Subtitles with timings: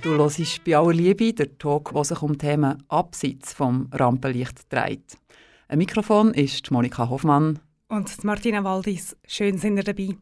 [0.00, 5.18] Du hörst bei aller Liebe der Talk, der sich um Themen abseits vom Rampenlicht dreht.
[5.66, 7.58] Ein Mikrofon ist Monika Hoffmann.
[7.88, 10.16] Und Martina Waldis, schön sind ihr dabei.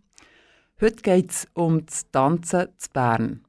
[0.80, 3.44] Heute geht es um das Tanzen zu Bern.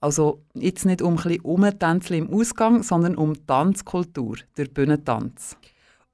[0.00, 5.56] Also jetzt nicht um ein bisschen im Ausgang, sondern um Tanzkultur, der Bühnentanz.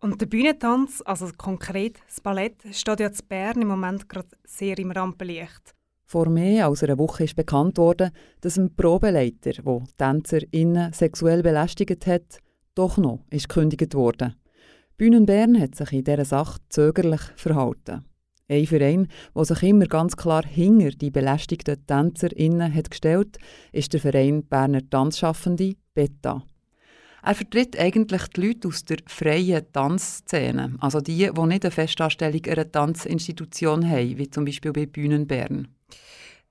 [0.01, 4.79] Und der Bühnentanz, also konkret das Ballett, steht ja zu Bern im Moment gerade sehr
[4.79, 5.74] im Rampenlicht.
[6.07, 12.07] Vor mehr als einer Woche ist bekannt worden, dass ein Probeleiter, der TänzerInnen sexuell belästigt
[12.07, 12.39] hat,
[12.75, 14.35] doch noch ist gekündigt worden.
[14.97, 18.05] Bühnen Bern hat sich in dieser Sache zögerlich verhalten.
[18.49, 23.39] Ein Verein, der sich immer ganz klar hinter die belästigten TänzerInnen hat gestellt,
[23.73, 26.45] ist der Verein Berner Tanzschaffende Beta.
[27.23, 32.45] Er vertritt eigentlich die Leute aus der freien Tanzszene, also die, die nicht eine Festanstellung
[32.45, 35.69] in einer Tanzinstitution haben, wie zum Beispiel bei Bühnen Bern.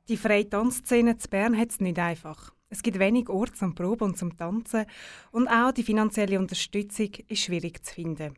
[0.10, 2.54] Die freie Tanzszene zu Bern hat es nicht einfach.
[2.70, 4.86] Es gibt wenig Orte zum Proben und zum Tanzen
[5.32, 8.34] und auch die finanzielle Unterstützung ist schwierig zu finden.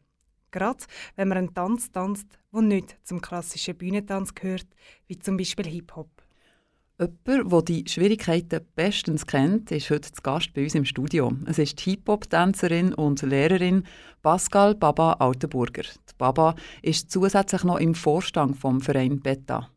[0.51, 0.83] Gerade
[1.15, 4.67] wenn man einen Tanz tanzt, der nicht zum klassischen Bühnentanz gehört,
[5.07, 6.09] wie zum Beispiel Hip-Hop.
[6.99, 11.31] Jemand, der die Schwierigkeiten bestens kennt, ist heute zu Gast bei uns im Studio.
[11.47, 13.85] Es ist die Hip-Hop-Tänzerin und Lehrerin
[14.21, 15.83] Pascal Baba Altenburger.
[15.83, 19.71] Die Baba ist zusätzlich noch im Vorstand vom Verein Beta.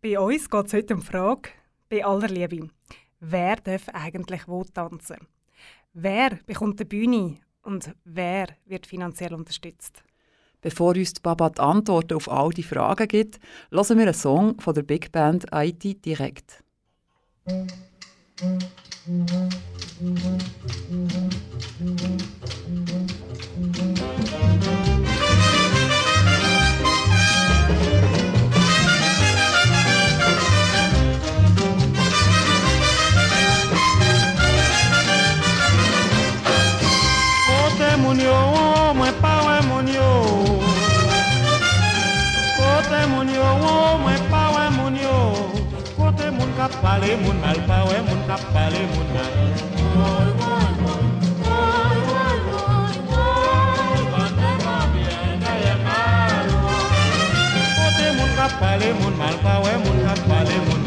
[0.00, 1.50] Bei uns geht es heute um die Frage,
[1.88, 2.68] bei aller Liebe,
[3.18, 5.26] wer darf eigentlich wo tanzen?
[5.92, 10.04] Wer bekommt die Bühne und wer wird finanziell unterstützt?
[10.60, 13.40] Bevor uns Baba die Antworten auf all die Fragen gibt,
[13.72, 16.62] hören wir einen Song von der Big Band IT direkt.
[46.68, 49.32] kap pale moun mal, pa we moun kap pale moun mal.
[57.76, 60.77] Kote moun kap pale moun mal, pa we moun kap pale moun mal.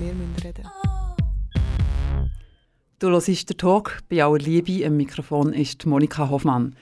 [0.00, 0.64] Wir müssen reden.
[3.00, 4.84] Du hörst den Talk bei aller Liebe.
[4.84, 6.76] Im Mikrofon ist Monika Hoffmann.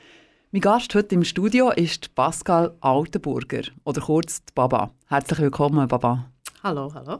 [0.52, 4.90] Mein Gast heute im Studio ist Pascal Altenburger oder kurz Baba.
[5.06, 6.30] Herzlich willkommen, Baba.
[6.62, 7.18] Hallo, hallo.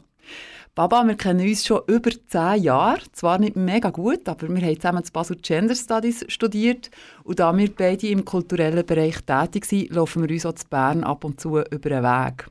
[0.75, 3.01] Baba, wir kennen uns schon über zehn Jahre.
[3.13, 6.91] Zwar nicht mega gut, aber wir haben zusammen zu Basel Gender Studies studiert.
[7.25, 11.05] Und da wir beide im kulturellen Bereich tätig sind, laufen wir uns auch zu Bern
[11.05, 12.49] ab und zu über den Weg.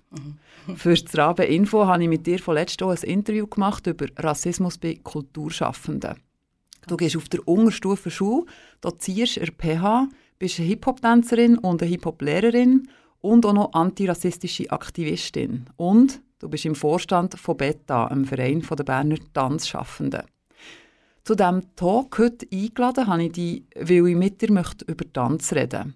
[0.75, 4.77] Für das Rabe Info habe ich mit dir vorletzt auch ein Interview gemacht über Rassismus
[4.77, 6.15] bei Kulturschaffenden.
[6.87, 8.45] Du gehst auf der Unterstufe Schule,
[8.81, 10.07] dozierst an PH,
[10.39, 12.89] bist eine Hip-Hop-Tänzerin und eine Hip-Hop-Lehrerin
[13.21, 15.67] und auch noch antirassistische Aktivistin.
[15.77, 20.23] Und du bist im Vorstand von BETA, einem Verein der Berner Tanzschaffenden.
[21.23, 25.53] Zu diesem Talk heute eingeladen habe ich dich, weil ich mit dir möchte über Tanz
[25.53, 25.95] reden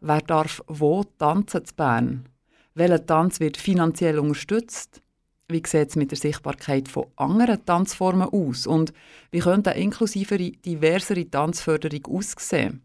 [0.00, 2.28] Wer darf wo tanzen zu Bern?
[2.76, 5.00] Welcher Tanz wird finanziell unterstützt?
[5.48, 8.66] Wie sieht es mit der Sichtbarkeit von anderen Tanzformen aus?
[8.66, 8.92] Und
[9.30, 12.82] wie könnte eine inklusivere, diversere Tanzförderung aussehen?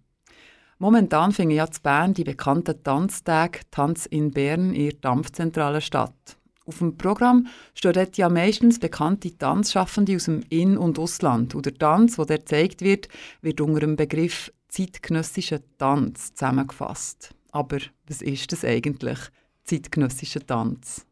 [0.77, 6.37] Momentan finden ja zu Bern die bekannten Tanztage Tanz in Bern in der Dampfzentrale statt.
[6.65, 11.55] Auf dem Programm stehen dort ja meistens bekannte Tanzschaffende aus dem In- und Ausland.
[11.55, 13.07] Und der Tanz, der dort gezeigt wird,
[13.41, 17.33] wird unter dem Begriff zeitgenössischer Tanz zusammengefasst.
[17.51, 19.17] Aber was ist das eigentlich,
[19.69, 21.05] zeitgenössischer Tanz?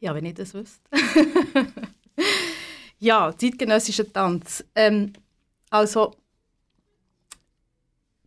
[0.00, 0.88] Ja, wenn ich das wüsste.
[2.98, 4.64] ja, zeitgenössischer Tanz.
[4.74, 5.12] Ähm,
[5.70, 6.14] also,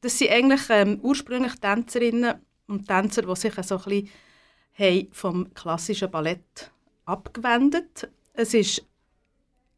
[0.02, 2.36] das sind eigentlich ähm, ursprünglich Tänzerinnen
[2.68, 4.10] und Tänzer, die sich so ein
[4.76, 6.72] bisschen vom klassischen Ballett
[7.06, 8.10] abgewendet.
[8.34, 8.84] Es ist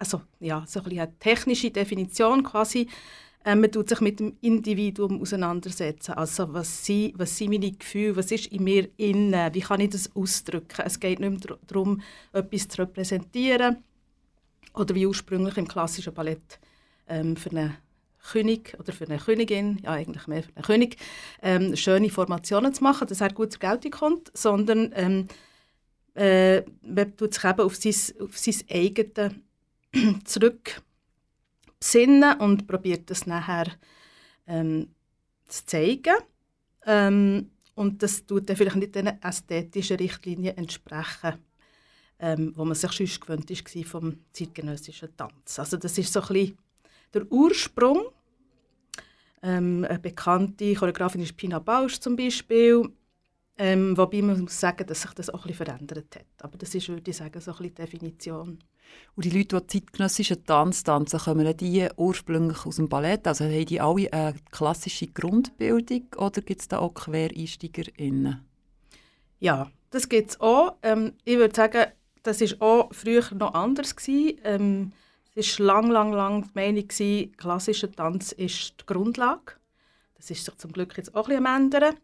[0.02, 2.90] also, ja, so ein bisschen eine technische Definition quasi.
[3.44, 6.14] Ähm, man tut sich mit dem Individuum auseinandersetzen.
[6.14, 9.90] Also was sind, was sind meine Gefühle, was ist in mir innen, wie kann ich
[9.90, 10.84] das ausdrücken.
[10.86, 12.02] Es geht nicht mehr darum,
[12.34, 13.78] etwas zu repräsentieren
[14.74, 16.60] oder wie ursprünglich im klassischen Ballett
[17.08, 17.78] ähm, für einen
[18.32, 20.98] König oder für eine Königin, ja eigentlich mehr für einen König,
[21.42, 25.28] ähm, schöne Formationen zu machen, dass er gut zur Geltung kommt, sondern ähm,
[26.14, 29.34] äh, man tut sich eben auf sein, auf sein eigenes
[30.26, 30.82] zurück
[31.82, 33.68] besinnen und probiert das nachher
[34.48, 34.88] ähm,
[35.48, 36.16] zu zeigen.
[36.86, 41.34] Ähm, und das tut dann vielleicht nicht den ästhetischen Richtlinien entsprechen,
[42.20, 45.60] ähm, wo man sich sonst gewöhnt ist vom zeitgenössischen Tanz.
[45.60, 46.58] Also das ist so ein bisschen
[47.14, 48.04] der Ursprung.
[49.42, 52.88] Ähm, eine bekannte Choreografin ist Pina Bausch zum Beispiel.
[53.58, 56.26] Ähm, wobei man muss sagen, dass sich das auch ein verändert hat.
[56.44, 58.60] Aber das ist, würde ich sagen, so ein die Definition.
[59.16, 63.28] Und die Leute, die zeitgenössischen Tanz tanzen, kommen die ursprünglich aus dem Ballett?
[63.28, 68.46] Also haben die alle eine klassische Grundbildung oder gibt es da auch QuereinsteigerInnen?
[69.40, 70.76] Ja, das gibt es auch.
[70.82, 71.92] Ähm, ich würde sagen,
[72.24, 73.96] das war auch früher noch anders.
[74.08, 74.94] Ähm,
[75.36, 79.54] es war lang, lang, lang die Meinung, gewesen, klassischer Tanz ist die Grundlage.
[80.16, 81.96] Das ist sich zum Glück jetzt auch ein bisschen ändern.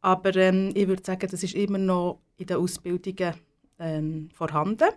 [0.00, 3.34] Aber ähm, ich würde sagen, das ist immer noch in den Ausbildungen
[3.78, 4.88] ähm, vorhanden.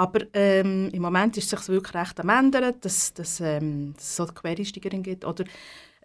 [0.00, 4.04] Aber ähm, im Moment ist es sich wirklich recht am ändern, dass, dass, ähm, dass
[4.04, 5.44] es so Quereinsteigerin gibt oder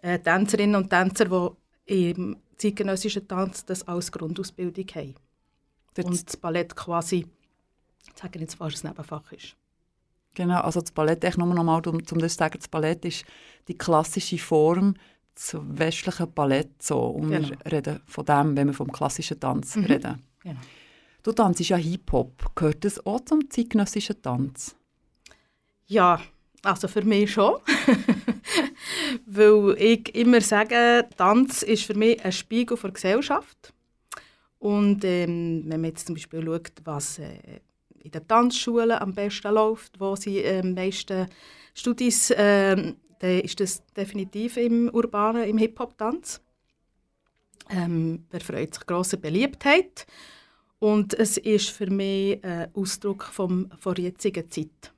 [0.02, 1.54] äh, Tänzerinnen und Tänzer,
[1.88, 5.14] die im zeitgenössischen Tanz das als Grundausbildung haben.
[5.94, 7.26] Das Und das Ballett quasi,
[8.06, 9.56] ich sage jetzt fast, ein Nebenfach ist.
[10.34, 13.02] Genau, also das Ballett, ich nur noch mal, um, um das zu sagen, das Ballett
[13.06, 13.24] ist
[13.66, 14.92] die klassische Form
[15.34, 16.82] des westlichen Ballett.
[16.82, 16.98] So.
[17.00, 17.48] Und Genau.
[17.48, 19.84] wir reden von dem, wenn wir vom klassischen Tanz Mhm.
[19.86, 20.22] reden.
[20.42, 20.60] Genau.
[21.26, 22.54] Du tanzt ja Hip-Hop.
[22.54, 24.76] Gehört das auch zum zeitgenössischen Tanz?
[25.88, 26.20] Ja,
[26.62, 27.56] also für mich schon.
[29.26, 33.74] Weil ich immer sage, Tanz ist für mich ein Spiegel der Gesellschaft.
[34.60, 37.58] Und ähm, wenn man jetzt zum Beispiel schaut, was äh,
[38.04, 41.26] in den Tanzschulen am besten läuft, wo sie äh, am meisten
[41.74, 42.76] Studis, äh,
[43.18, 46.40] dann ist das definitiv im urbanen, im Hip-Hop-Tanz.
[47.68, 50.06] Ähm, er freut sich grosser Beliebtheit.
[50.78, 54.92] Und es ist für mich ein Ausdruck vom, von der jetzigen Zeit.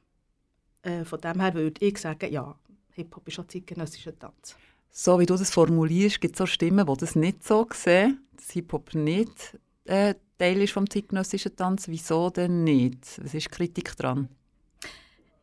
[0.82, 2.54] Äh, von dem her würde ich sagen, ja,
[2.92, 4.56] Hip-Hop ist auch zeitgenössischer Tanz.
[4.90, 8.50] So wie du das formulierst, gibt es auch Stimmen, die das nicht so sehen, dass
[8.50, 11.88] Hip-Hop nicht äh, Teil ist vom zeitgenössischen Tanz.
[11.88, 13.20] Wieso denn nicht?
[13.22, 14.28] Was ist Kritik dran?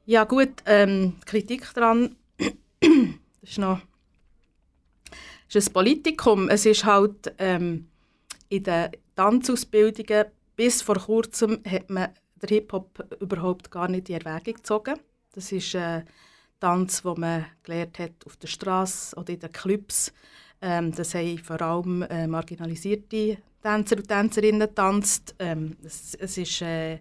[0.05, 3.81] Ja gut, ähm, Kritik daran, das ist noch
[5.47, 6.49] das ist ein Politikum.
[6.49, 7.87] Es ist halt ähm,
[8.49, 12.09] in den Tanzausbildungen bis vor kurzem hat man
[12.41, 14.95] den Hip-Hop überhaupt gar nicht in Erwägung gezogen.
[15.33, 16.05] Das ist ein
[16.59, 20.13] Tanz, wo man gelernt hat auf der Straße oder in den Clubs.
[20.61, 25.35] Ähm, das haben vor allem äh, marginalisierte Tänzer und Tänzerinnen getanzt.
[25.39, 26.99] Ähm, es, es ist, äh,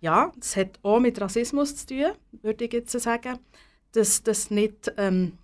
[0.00, 3.38] ja, es hat auch mit Rassismus zu tun, würde ich jetzt sagen.
[3.92, 5.38] Dass das nicht ähm,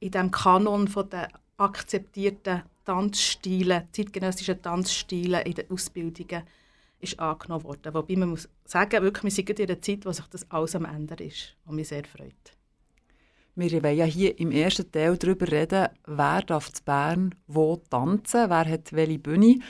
[0.00, 6.42] in dem Kanon von der akzeptierten Tanzstile, zeitgenössischen Tanzstile in den Ausbildungen
[7.00, 7.94] ist angenommen worden.
[7.94, 10.84] Wobei man muss sagen, wirklich, wir sind in einer Zeit, wo sich das alles am
[10.84, 12.56] Ende ist, was mich sehr freut.
[13.56, 18.50] Wir wollen ja hier im ersten Teil darüber reden, wer darf zu Bern wo tanzen,
[18.50, 19.60] wer hat welche Bühne.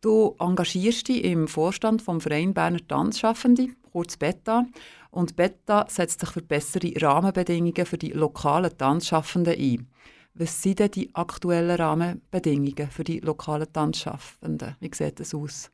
[0.00, 4.66] Du engagierst dich im Vorstand vom Verein Berner Tanzschaffende, kurz BETA.
[5.10, 9.88] Und BETA setzt sich für bessere Rahmenbedingungen für die lokalen Tanzschaffenden ein.
[10.38, 14.76] Was sind denn die aktuellen Rahmenbedingungen für die lokalen Tanzschaffenden?
[14.80, 15.70] Wie sieht das aus?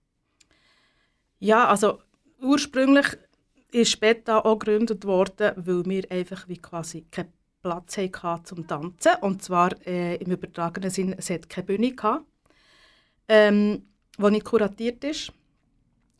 [1.40, 1.98] Ja, also
[2.40, 3.06] ursprünglich
[3.72, 9.14] ist BETA auch gegründet worden, weil wir einfach wie quasi keinen Platz hatten zum Tanzen.
[9.20, 12.26] Und zwar äh, im übertragenen Sinne, es hat keine Bühne gehabt,
[13.28, 13.82] ähm,
[14.16, 15.32] die nicht kuratiert ist,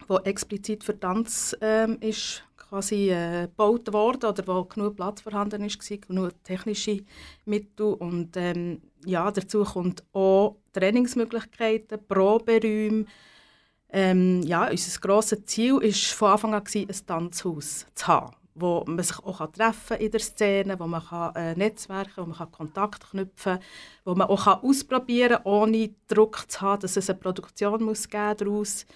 [0.08, 5.62] die explizit für Tanz ähm, ist quasi äh, gebaut worden oder wo genug Platz vorhanden
[5.62, 7.04] ist, war, genug technische
[7.44, 13.04] Mittel und ähm, ja, dazu kommt auch Trainingsmöglichkeiten, Proberäume.
[13.90, 19.04] Ähm, ja, unser grosses Ziel war von Anfang an, ein Tanzhaus zu haben, wo man
[19.04, 22.38] sich auch treffen kann in der Szene, wo man kann, äh, netzwerken kann, wo man
[22.38, 23.62] kann Kontakt knüpfen kann,
[24.06, 28.08] wo man auch kann ausprobieren kann, ohne Druck zu haben, dass es eine Produktion muss
[28.08, 28.86] geben daraus.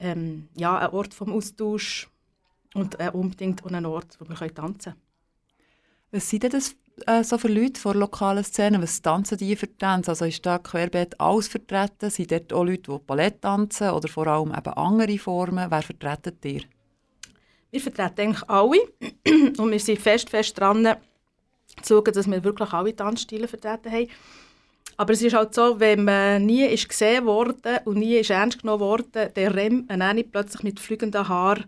[0.00, 2.08] Ähm, ja, ein Ort vom Austausch
[2.74, 5.02] und äh, unbedingt an einen Ort, wo wir tanzen können.
[6.10, 6.76] Was sind denn das
[7.06, 8.82] äh, so für Leute von lokalen Szenen?
[8.82, 10.10] Was tanzen die für Tänze?
[10.10, 12.10] Also ist da querbeet alles vertreten?
[12.10, 15.70] Sind dort auch Leute, die Ballett tanzen oder vor allem eben andere Formen?
[15.70, 16.62] Wer vertreten ihr?
[17.70, 18.80] Wir vertreten eigentlich alle
[19.58, 20.96] und wir sind fest, fest dran,
[21.80, 24.08] zu schauen, dass wir wirklich alle Tanzstile vertreten haben.
[24.98, 28.60] Aber es ist halt so, wenn man nie ist gesehen wurde und nie ist ernst
[28.60, 31.64] genommen wurde, der rennt man plötzlich mit fliegenden Haaren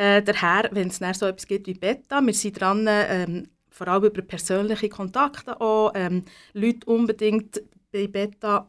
[0.00, 2.22] äh, daher, wenn es so etwas gibt wie Beta.
[2.22, 8.66] Wir sind dran, ähm, vor allem über persönliche Kontakte auch, ähm, Leute unbedingt bei Beta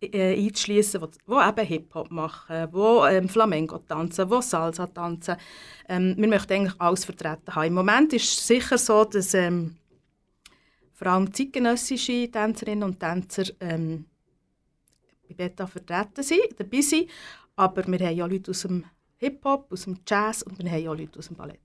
[0.00, 5.36] äh, einzuschließen, die eben Hip-Hop machen, die ähm, Flamenco tanzen, die Salsa tanzen.
[5.88, 7.68] Ähm, wir möchten eigentlich alles vertreten haben.
[7.68, 9.76] Im Moment ist es sicher so, dass ähm,
[10.92, 14.06] vor allem zeitgenössische Tänzerinnen und Tänzer ähm,
[15.28, 17.08] bei Beta vertreten sind, dabei sind.
[17.54, 18.84] Aber wir haben ja Leute aus dem
[19.24, 21.60] Hip-Hop, aus dem Jazz und wir haben auch Leute aus dem Ballett.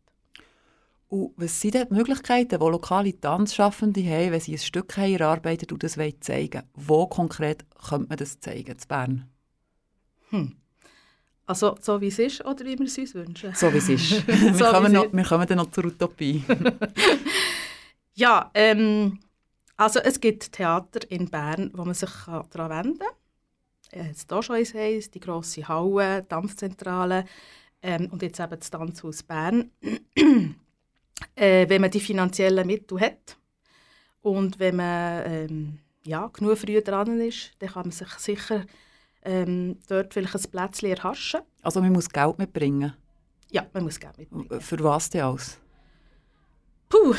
[1.09, 5.71] Und was sind die Möglichkeiten, die lokale Tanzschaffende haben, wenn sie ein Stück haben erarbeitet
[5.71, 6.87] und das zeigen wollen?
[6.87, 9.29] Wo konkret könnte man das zeigen, in Bern?
[10.29, 10.55] Hm.
[11.47, 13.55] Also so wie es ist oder wie wir es uns wünschen?
[13.55, 14.27] So wie es ist.
[14.27, 16.43] wir, so kommen noch, wir kommen dann noch zur Utopie.
[18.13, 19.19] ja, ähm,
[19.75, 22.11] also es gibt Theater in Bern, wo man sich
[22.51, 23.07] daran wenden kann
[23.91, 27.25] jetzt hier schon eins heisst, die grosse Halle, Dampfzentrale
[27.81, 29.71] ähm, und jetzt eben das Tanzhaus Bern.
[31.35, 33.37] äh, wenn man die finanziellen Mittel hat
[34.21, 38.65] und wenn man ähm, ja, genug früh dran ist, dann kann man sich sicher
[39.23, 41.41] ähm, dort vielleicht ein Plätzchen erhaschen.
[41.61, 42.93] Also man muss Geld mitbringen?
[43.51, 44.61] Ja, man muss Geld mitbringen.
[44.61, 45.59] Für was denn alles?
[46.87, 47.13] Puh,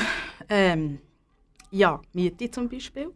[0.49, 0.99] ähm,
[1.71, 3.13] ja, Miete zum Beispiel.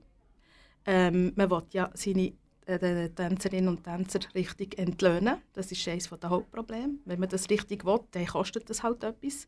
[0.87, 2.33] Ähm, man will ja seine
[2.67, 5.39] den Tänzerinnen und Tänzer richtig entlöhnen.
[5.53, 6.99] Das ist eines der Hauptprobleme.
[7.05, 9.47] Wenn man das richtig will, dann kostet das halt etwas.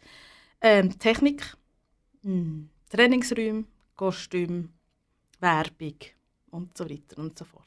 [0.60, 1.56] Ähm, Technik,
[2.22, 4.70] mh, hm, Trainingsräume, Kostüm,
[5.40, 5.96] Werbung
[6.50, 7.64] und so weiter und so fort.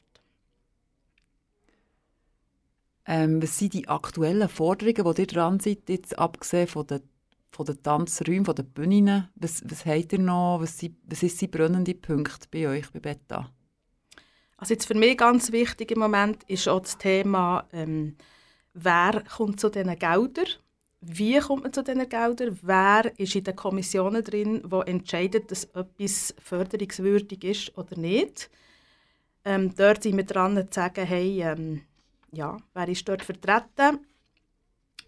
[3.06, 7.02] Ähm, was sind die aktuellen Forderungen, die ihr dran seid, jetzt abgesehen von den,
[7.50, 9.28] von den Tanzräumen, von den Bühnen?
[9.34, 10.60] Was, was habt ihr noch?
[10.60, 13.52] Was, sind, was ist die brennende Punkte bei euch, bei Beta?
[14.60, 18.14] Also jetzt für mich ganz wichtig im Moment ist auch das Thema, ähm,
[18.74, 20.48] wer kommt zu diesen Geldern,
[21.00, 25.64] wie kommt man zu diesen Geldern, wer ist in den Kommissionen drin, wo entscheidet, dass
[25.64, 28.50] etwas förderungswürdig ist oder nicht.
[29.46, 31.80] Ähm, dort sind wir dran zu sagen, hey, ähm,
[32.30, 34.04] ja, wer ist dort vertreten,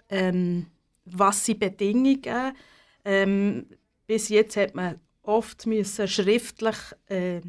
[0.09, 0.66] ähm,
[1.04, 2.56] was sind Bedingungen.
[3.04, 3.66] Ähm,
[4.06, 6.76] bis jetzt hat man oft müssen schriftlich
[7.09, 7.42] äh,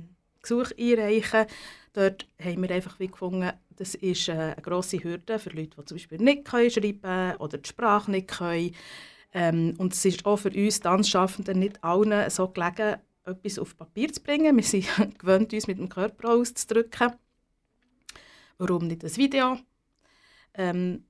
[0.44, 1.48] Gesuch einreichen
[1.94, 5.86] Dort haben wir einfach wie gefunden, das ist äh, eine grosse Hürde für Leute, die
[5.86, 8.76] zum Beispiel nicht können schreiben oder die Sprache nicht können.
[9.32, 14.12] Ähm, und es ist auch für uns Tanzschaffenden nicht allen so gelegen, etwas auf Papier
[14.12, 14.56] zu bringen.
[14.56, 14.88] Wir sind
[15.20, 17.14] gewöhnt, uns mit dem Körper auszudrücken.
[18.58, 19.60] Warum nicht das Video?
[20.56, 21.06] Ähm,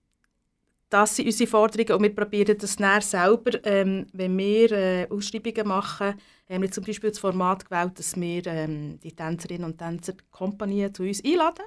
[0.94, 5.68] das sind unsere Forderungen und wir probieren das dann selber, ähm, wenn wir äh, Ausschreibungen
[5.68, 6.14] machen,
[6.48, 10.94] haben wir zum Beispiel das Format gewählt, dass wir ähm, die Tänzerinnen und Tänzer Kompanien
[10.94, 11.66] zu uns einladen.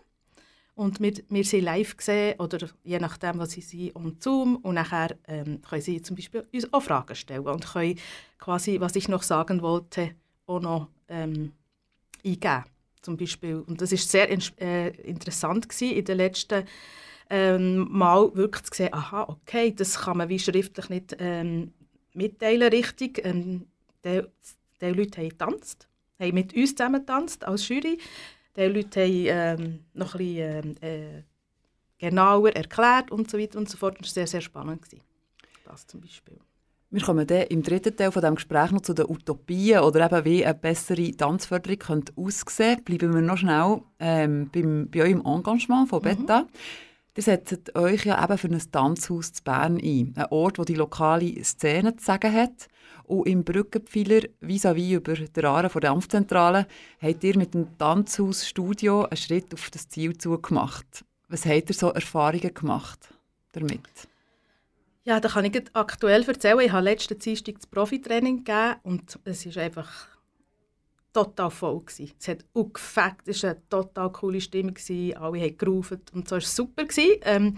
[0.76, 4.56] Und wir, wir sie live sehen oder je nachdem, was sie sind, um Zoom.
[4.56, 7.98] Und nachher ähm, können sie zum Beispiel uns auch Fragen stellen und können
[8.38, 10.10] quasi, was ich noch sagen wollte,
[10.46, 11.52] auch noch ähm,
[12.24, 12.64] eingeben.
[13.02, 13.56] Zum Beispiel.
[13.56, 16.64] Und das ist sehr äh, interessant gewesen, in den letzten
[17.30, 21.72] ähm, Mal wirklich zu sehen, aha, okay, das kann man wie schriftlich nicht ähm,
[22.14, 23.24] mitteilen richtig.
[23.24, 23.66] Ähm,
[24.04, 24.22] die,
[24.80, 25.88] die Leute haben getanzt,
[26.20, 27.98] haben mit uns zusammen getanzt als Jury.
[28.56, 31.22] Die Leute haben ähm, noch ein bisschen äh,
[31.98, 33.98] genauer erklärt und so weiter und so fort.
[33.98, 34.82] Das war sehr, sehr spannend.
[34.82, 35.02] Gewesen.
[35.64, 36.38] Das zum Beispiel.
[36.90, 40.24] Wir kommen dann im dritten Teil von dem Gespräch noch zu den Utopien oder eben
[40.24, 42.82] wie eine bessere Tanzförderung könnte aussehen.
[42.84, 46.42] Bleiben wir noch schnell ähm, beim, bei eurem Engagement von Beta.
[46.42, 46.48] Mhm.
[47.16, 50.12] Ihr setzt euch ja eben für ein Tanzhaus zu Bern ein.
[50.16, 52.68] Ein Ort, wo die lokale Szene zu sagen hat.
[53.04, 56.66] Und im Brückenpfeiler vis-à-vis über der Aare der Dampfzentrale
[57.00, 61.06] habt ihr mit dem Tanzhaus-Studio einen Schritt auf das Ziel zugemacht.
[61.28, 63.08] Was habt ihr so Erfahrungen gemacht
[63.52, 63.80] damit?
[65.04, 66.60] Ja, da kann ich aktuell erzählen.
[66.60, 70.15] Ich habe letzten Dienstag das Profitraining gegeben und es ist einfach
[71.16, 71.80] total voll.
[71.80, 72.12] Gewesen.
[72.18, 75.16] Es hat auch gefackt, es war eine total coole Stimmung, gewesen.
[75.16, 76.84] alle haben gerufen und so war es super.
[76.84, 77.20] Gewesen.
[77.22, 77.54] Ähm,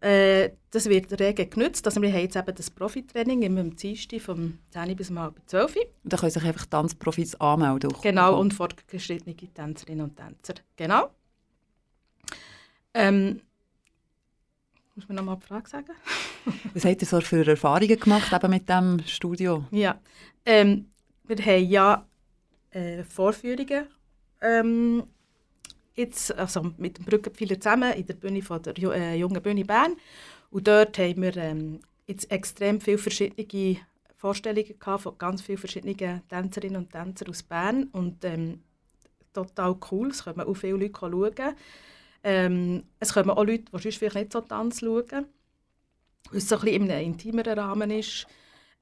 [0.00, 1.86] äh, das wird rege genutzt.
[1.86, 6.12] Also wir haben jetzt eben das Profitraining am Dienstag vom 10 bis halb 12 Und
[6.12, 7.90] da können sich einfach Tanzprofis anmelden.
[8.02, 10.60] Genau, und fortgeschrittene Tänzerinnen und Tänzer.
[10.76, 11.10] Genau.
[12.92, 13.40] Ähm,
[14.94, 15.92] muss man noch mal die Frage sagen?
[16.74, 19.64] Was habt ihr so für Erfahrungen gemacht eben mit dem Studio?
[19.70, 19.98] Ja,
[20.44, 20.90] ähm,
[21.24, 22.06] wir haben ja
[22.74, 23.86] äh, Vorführungen
[24.40, 25.04] ähm,
[25.94, 29.96] jetzt, also mit dem Brückenpfeiler zusammen in der Bühne von der äh, Jungen Bühne Bern.
[30.50, 33.78] Und dort haben wir ähm, jetzt extrem viele verschiedene
[34.16, 37.84] Vorstellungen gehabt von ganz vielen verschiedenen Tänzerinnen und Tänzern aus Bern.
[37.92, 38.62] Und ähm,
[39.32, 41.56] total cool, es kommen auch viele Leute schauen.
[42.22, 45.26] Ähm, es kommen auch Leute, die sonst vielleicht nicht so Tanz schauen,
[46.30, 48.26] weil es so ein bisschen in einem intimeren Rahmen ist.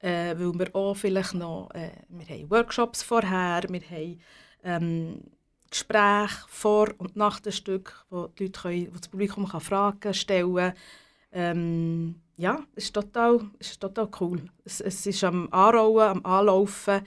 [0.03, 4.19] Äh, weil wir auch vielleicht noch, äh, wir haben Workshops vorher, wir haben
[4.65, 5.21] ähm,
[5.69, 10.13] Gespräche vor und nach dem Stück, wo, die Leute können, wo das Publikum kann Fragen
[10.13, 10.73] stellen kann.
[11.31, 14.41] Ähm, ja, es ist total, es ist total cool.
[14.65, 17.01] Es, es ist am Anrollen, am Anlaufen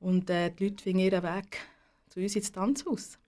[0.00, 1.58] und äh, die Leute finden ihren Weg
[2.08, 3.18] zu uns ins Tanzhaus.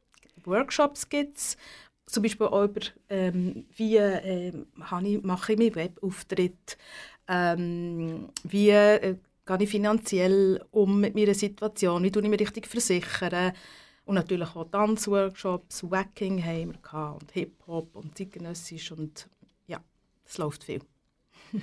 [0.44, 1.58] Workshops gibt es,
[2.06, 6.78] zum Beispiel auch über, ähm, wie äh, ich, mache ich meinen Webauftritt,
[7.32, 9.16] ähm, wie äh,
[9.46, 13.52] gehe ich finanziell um mit meiner Situation, wie tue ich mich richtig versichern.
[14.04, 19.28] Und natürlich auch Tanzworkshops, Wacking haben wir und Hip-Hop und zeitgenössisch und
[19.66, 19.80] ja,
[20.24, 20.80] es läuft viel.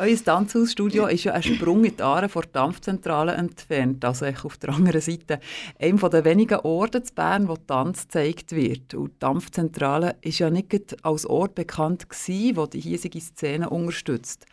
[0.00, 4.56] Euer Tanzhausstudio ist ja ein Sprung in die Aare vor der Dampfzentrale entfernt, also auf
[4.56, 5.40] der anderen Seite.
[5.76, 8.94] Einer der wenigen Orte in Bern, wo Tanz gezeigt wird.
[8.94, 14.46] Und die Dampfzentrale ist ja nicht als Ort bekannt gewesen, wo die hiesige Szene unterstützt.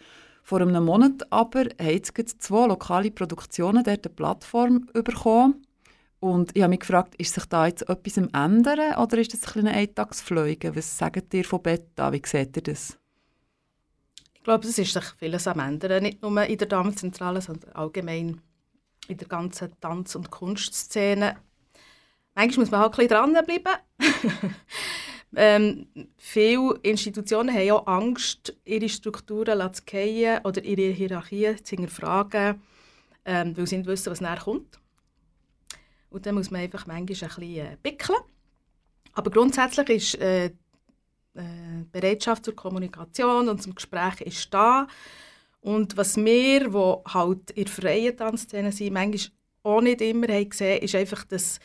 [0.45, 5.65] Vor einem Monat aber haben es zwei lokale Produktionen dort eine Plattform bekommen.
[6.19, 9.57] Und ich habe mich gefragt, ist sich da jetzt etwas am ändern oder ist das
[9.57, 10.75] ein Eintagsfliegen?
[10.75, 12.13] Was sagt ihr von Beta?
[12.13, 12.95] Wie seht ihr das?
[14.35, 18.39] Ich glaube, es ist sich vieles am ändern, nicht nur in der Dampfzentrale, sondern allgemein
[19.07, 21.37] in der ganzen Tanz- und Kunstszene.
[22.35, 23.73] Manchmal muss man halt ein bisschen dranbleiben.
[25.35, 32.61] ähm, viele Institutionen haben auch Angst, ihre Strukturen zu fallen oder ihre Hierarchien zu hinterfragen,
[33.25, 34.79] ähm, weil sie nicht wissen, was nachher kommt.
[36.09, 38.19] Und dann muss man einfach manchmal ein bisschen äh, pickeln.
[39.13, 40.51] Aber grundsätzlich ist äh, äh,
[41.91, 44.87] Bereitschaft zur Kommunikation und zum Gespräch ist da.
[45.61, 49.31] Und was wir, die halt in freien Tanzszene sind, manchmal
[49.63, 51.59] auch nicht immer haben gesehen, ist einfach, dass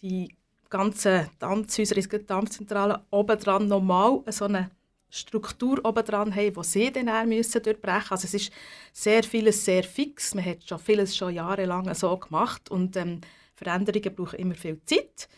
[0.00, 0.34] die
[0.72, 4.70] ganzen Tanzhäuser, die Tanzzentralen, obendran nochmal so eine
[5.10, 8.12] Struktur obendran haben, die sie dann müssen durchbrechen müssen.
[8.12, 8.52] Also es ist
[8.92, 10.34] sehr vieles sehr fix.
[10.34, 13.20] Man hat schon vieles schon jahrelang so gemacht und ähm,
[13.54, 15.28] Veränderungen brauchen immer viel Zeit.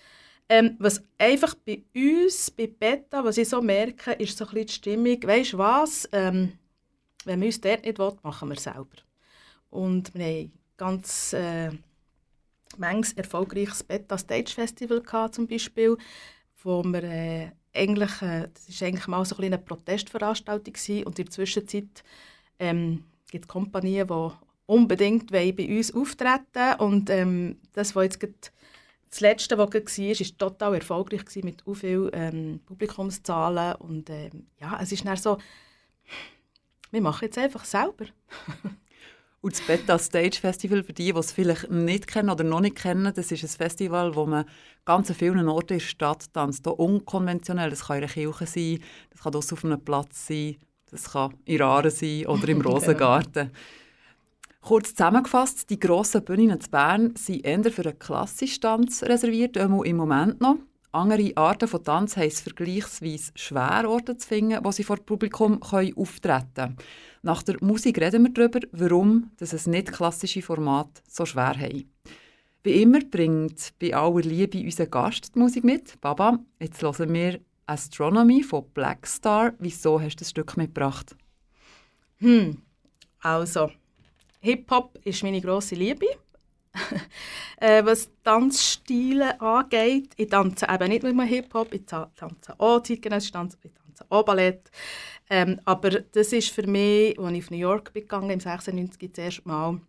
[0.49, 4.67] Ähm, was einfach bei uns, bei Beta, was ich so merke, ist so ein bisschen
[4.67, 6.53] die Stimmung, weißt du was, ähm,
[7.25, 8.97] wenn wir uns dort nicht wollen, machen wir es selber.
[9.71, 11.71] Und wir haben ganz äh,
[12.79, 15.97] manches erfolgreiches Beta Stage Festival gehabt, zum Beispiel,
[16.63, 21.19] wo wir äh, eigentlich, äh, das war eigentlich mal so ein eine Protestveranstaltung gewesen, und
[21.19, 22.05] in der Zwischenzeit
[22.59, 24.31] ähm, gibt es Kompanien, die
[24.67, 28.53] unbedingt bei uns auftreten und ähm, das, was jetzt
[29.15, 33.77] das letzte, was war, war total erfolgreich mit so vielen ähm, Publikumszahlen.
[33.77, 35.39] Und ähm, ja, es ist dann so,
[36.91, 38.07] wir machen jetzt einfach selber.
[39.45, 42.77] Und das Beta Stage Festival, für die, die es vielleicht nicht kennen oder noch nicht
[42.77, 44.47] kennen, das ist ein Festival, wo man
[44.87, 46.67] ganz an vielen Orten in der Stadt tanzt.
[46.67, 47.69] Auch unkonventionell.
[47.69, 48.79] Das kann in einer Kirche sein,
[49.11, 50.57] das kann draussen auf einem Platz sein,
[50.91, 53.51] das kann in Raren sein oder im Rosengarten.
[54.63, 59.97] Kurz zusammengefasst, die grossen Bühnen in Bern sind eher für einen klassischen Tanz reserviert, im
[59.97, 60.57] Moment noch.
[60.95, 65.59] Andere Arten von Tanz haben es vergleichsweise schwer, Orte zu finden, wo sie vor Publikum
[65.59, 66.77] können auftreten können.
[67.23, 71.93] Nach der Musik reden wir darüber, warum ein nicht klassische Format so schwer haben.
[72.63, 76.01] Wie immer bringt bei aller Liebe unser Gast die Musik mit.
[76.01, 79.53] Baba, jetzt hören wir Astronomy von Black Star.
[79.59, 81.17] Wieso hast du das Stück mitgebracht?
[82.19, 82.63] Hm,
[83.19, 83.73] also,
[84.39, 86.07] Hip-Hop ist meine grosse Liebe.
[87.61, 93.57] äh, was Tanzstile angeht, ich tanze eben nicht nur Hip-Hop, ich tanze auch zeitgenössisch Tanz,
[93.63, 94.71] ich tanze auch Ballett.
[95.31, 99.13] Ähm, aber das ist für mich, als ich auf New York bin gegangen, im 96
[99.13, 99.81] das erste Mal,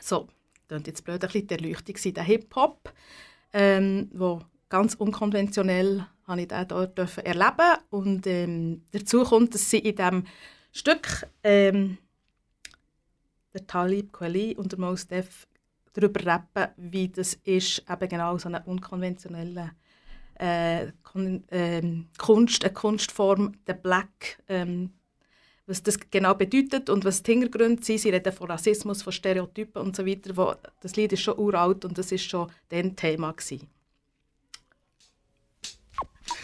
[0.00, 0.28] so,
[0.68, 2.92] das jetzt blöd, ein bisschen die Erleuchtung gewesen, der Hip-Hop,
[3.52, 9.78] ähm, wo ganz unkonventionell habe ich den dort erleben und ähm, dazu kommt, dass sie
[9.78, 10.24] in diesem
[10.72, 11.98] Stück ähm,
[13.52, 15.48] der Talib Kweli und der Mos Def
[15.92, 19.72] darüber rappen, wie das ist, eben genau so eine unkonventionelle
[20.34, 24.90] äh, Kon ähm, Kunst, eine Kunstform, der Black, ähm,
[25.66, 28.00] was das genau bedeutet und was die Hintergründe sind.
[28.00, 30.36] Sie reden von Rassismus, von Stereotypen und so weiter.
[30.36, 33.68] Wo, das Lied ist schon uralt und das ist schon dann Thema gewesen.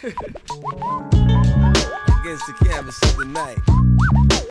[2.26, 3.58] Against the canvas of the night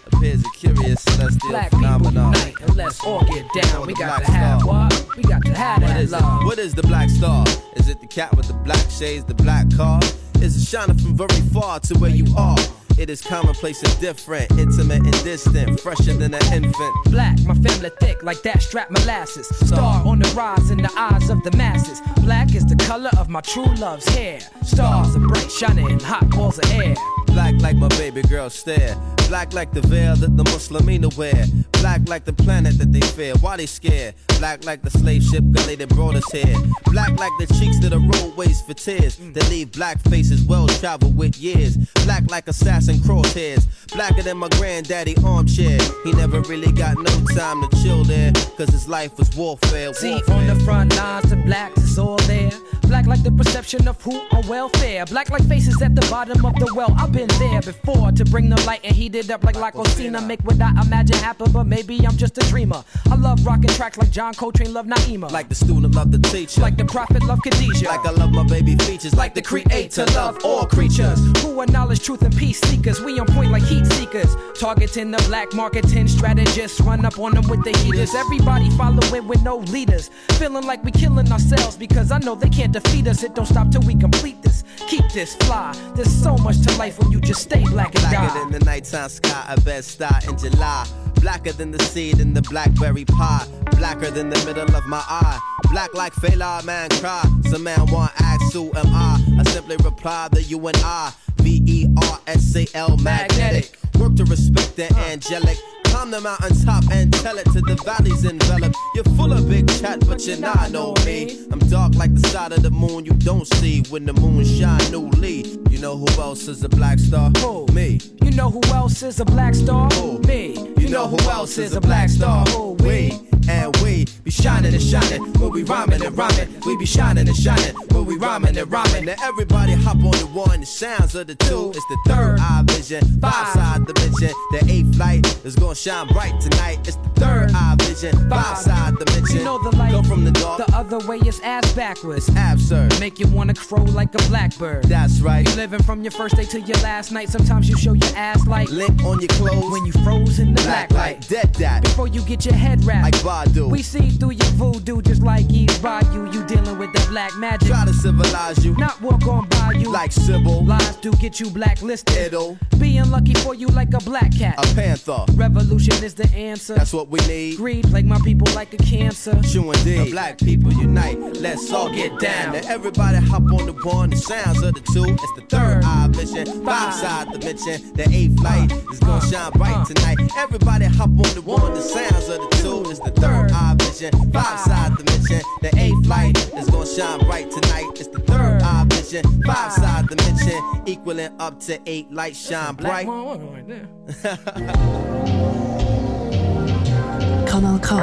[0.07, 3.85] appears a curious celestial Black people unite and let's all get down.
[3.85, 4.87] We got to have Star.
[4.87, 5.17] what?
[5.17, 6.21] We got to have What that is it?
[6.21, 6.45] love.
[6.45, 7.43] What is the black star?
[7.75, 9.99] Is it the cat with the black shades, the black car?
[10.41, 12.55] Is it shining from very far to where you are?
[12.97, 16.95] It is commonplace and different, intimate and distant, fresher than an infant.
[17.07, 19.47] Black, my family thick like that strap molasses.
[19.67, 21.99] Star on the rise in the eyes of the masses.
[22.23, 24.39] Black is the color of my true love's hair.
[24.63, 26.95] Stars are bright, shining, hot balls of air.
[27.35, 28.95] Black like my baby girl stare.
[29.27, 31.43] Black like the veil that the Muslimina wear.
[31.81, 33.33] Black like the planet that they fear.
[33.41, 34.15] Why they scared?
[34.39, 36.55] Black like the slave ship gully that brought us here.
[36.85, 39.17] Black like the cheeks that are roadways for tears.
[39.17, 39.33] Mm.
[39.33, 41.77] That leave black faces well traveled with years.
[42.05, 43.67] Black like assassin crosshairs.
[43.93, 45.79] Blacker than my granddaddy armchair.
[46.03, 48.31] He never really got no time to chill there.
[48.57, 49.93] Cause his life was warfare.
[49.93, 50.35] See, warfare.
[50.35, 52.51] on the front lines, the blacks is all there.
[52.87, 55.05] Black like the perception of who on welfare.
[55.05, 56.93] Black like faces at the bottom of the well.
[56.97, 60.25] I've been there before to bring the light and heat it up like Lacosina.
[60.25, 62.81] Make what I imagine happen, but maybe I'm just a dreamer.
[63.11, 65.29] I love rocking tracks like John Coltrane love Naima.
[65.29, 66.61] Like the student love the teacher.
[66.61, 67.85] like the prophet love Khadijah.
[67.85, 69.13] Like I love my baby features.
[69.13, 73.01] like the creator love all creatures who are knowledge, truth, and peace seekers.
[73.01, 76.79] We on point like heat seekers, targeting the black marketing strategists.
[76.79, 78.15] Run up on them with the heaters.
[78.15, 80.09] Everybody following with no leaders,
[80.39, 83.21] feeling like we killing ourselves because I know they can't defeat us.
[83.23, 84.63] It don't stop till we complete this.
[84.87, 85.73] Keep this fly.
[85.95, 88.11] There's so much to life when you just stay black and die.
[88.11, 90.85] Blacker than the nighttime sky, a bed star in July.
[91.21, 93.47] Blacker than the seed in the blackberry pie.
[93.77, 95.39] Blacker than the middle of my eye.
[95.71, 97.23] Black like Fela, man cry.
[97.49, 99.23] Some man want ask who am I?
[99.39, 101.13] I simply reply that you and I.
[101.37, 103.77] V E R S A L magnetic.
[103.99, 105.57] Work to respect the angelic.
[105.95, 108.75] Climb the mountaintop and tell it to the valleys enveloped.
[108.95, 111.47] You're full of big chat, but you're not know me.
[111.49, 114.91] I'm dark like the side of the moon you don't see when the moon shine
[114.91, 115.57] newly.
[115.69, 117.31] You know who else is a black star?
[117.37, 117.65] Who?
[117.67, 118.01] Me.
[118.21, 119.89] You know who else is a black star?
[119.91, 120.19] Who?
[120.27, 120.57] Me.
[120.77, 122.45] You know who else is a black star?
[122.47, 122.73] Who?
[122.83, 123.17] We
[123.49, 126.47] and we be shining and shining when we rhyming and rhyming.
[126.65, 129.05] We be shining and shining when we rhyming and rhyming.
[129.05, 130.59] Now everybody hop on the one.
[130.61, 131.71] The sounds of the two.
[131.75, 133.03] It's the third eye vision.
[133.19, 134.31] Five side dimension.
[134.51, 136.79] The eighth light is gonna shine bright tonight.
[136.87, 138.29] It's the third eye vision.
[138.29, 139.37] Five side dimension.
[139.37, 139.91] You know the light.
[139.91, 140.65] Come from the dark.
[140.65, 142.29] The other way is ass backwards.
[142.35, 142.99] Absurd.
[142.99, 144.85] Make you wanna crow like a blackbird.
[144.85, 145.47] That's right.
[145.47, 147.29] You living from your first day to your last night.
[147.29, 149.71] Sometimes you show your ass like Link on your clothes.
[149.71, 151.15] when you froze in the black black light.
[151.15, 151.27] light.
[151.29, 151.83] Dead that.
[151.83, 153.03] Before you get your head wrapped.
[153.13, 153.69] Like Badu.
[153.69, 156.31] We see through your voodoo just like Eve by you.
[156.31, 157.67] You dealing with the black magic.
[157.67, 158.73] Try to civilize you.
[158.77, 159.91] Not walk on by you.
[159.91, 160.63] Like Sybil.
[160.63, 162.15] Lies do get you blacklisted.
[162.15, 162.57] It'll.
[162.79, 164.55] Being lucky for you like a black cat.
[164.57, 165.25] A panther.
[165.33, 166.75] Revolution is the answer.
[166.75, 167.57] That's what we need.
[167.57, 169.37] Greed plague my people like a cancer.
[169.51, 170.07] True indeed.
[170.07, 171.19] The black people unite.
[171.19, 172.53] Let's all get down.
[172.53, 174.11] Now everybody hop on the one.
[174.11, 175.05] The sounds of the two.
[175.05, 176.45] It's the third eye vision.
[176.63, 177.93] Five side dimension.
[177.95, 179.85] The eighth light is gonna shine bright uh.
[179.85, 180.17] tonight.
[180.37, 181.73] Everybody hop on the one.
[181.73, 182.89] The sounds of the two.
[182.89, 184.11] It's the third eye vision.
[184.31, 185.41] Five side dimension.
[185.61, 187.85] The eighth light is gonna shine bright tonight.
[187.95, 189.23] It's the third eye vision.
[189.43, 190.61] Five side dimension.
[190.85, 193.07] Equaling up to eight lights shine bright.
[197.47, 197.95] Kanal K.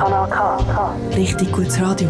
[1.17, 2.09] Richtig gutes Radio.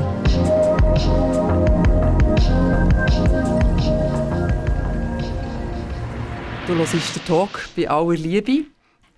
[6.67, 8.65] Du hörst den Talk bei aller Liebe.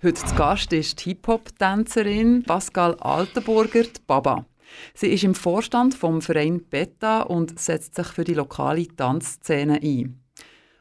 [0.05, 4.45] Heute zu Gast ist die Hip-Hop-Tänzerin Pascal Altenburger, die Baba.
[4.93, 10.21] Sie ist im Vorstand vom Verein Beta und setzt sich für die lokale Tanzszene ein.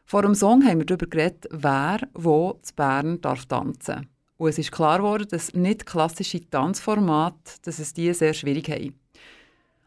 [0.05, 4.59] Vor dem Song haben wir darüber geredet, wer wo zu Bern darf tanzen Und es
[4.59, 8.95] ist klar geworden, dass nicht klassische Tanzformate dass es die sehr schwierig haben.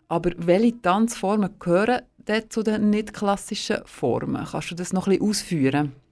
[0.08, 4.48] Aber welche Tanzformen gehören denn zu den nicht klassischen Formen?
[4.50, 6.07] Kannst du das noch ein bisschen ausführen?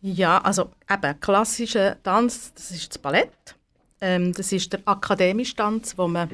[0.00, 3.56] Ja, also eben, klassischer Tanz, das ist das Ballett.
[4.00, 6.30] Ähm, das ist der akademische Tanz, wo man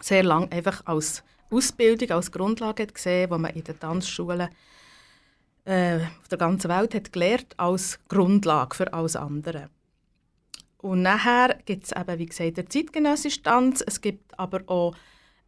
[0.00, 4.48] sehr lange einfach als Ausbildung, als Grundlage hat gesehen, wo man in den Tanzschulen
[5.64, 9.70] äh, auf der ganzen Welt hat gelernt als Grundlage für alles andere.
[10.78, 13.82] Und nachher gibt es eben, wie gesagt, den zeitgenössischen Tanz.
[13.86, 14.94] Es gibt aber auch,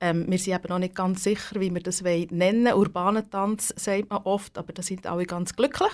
[0.00, 2.30] ähm, wir sind eben noch nicht ganz sicher, wie wir das nennen
[2.66, 2.74] wollen.
[2.74, 5.92] Urbanen Tanz sagt man oft, aber da sind alle ganz glücklich.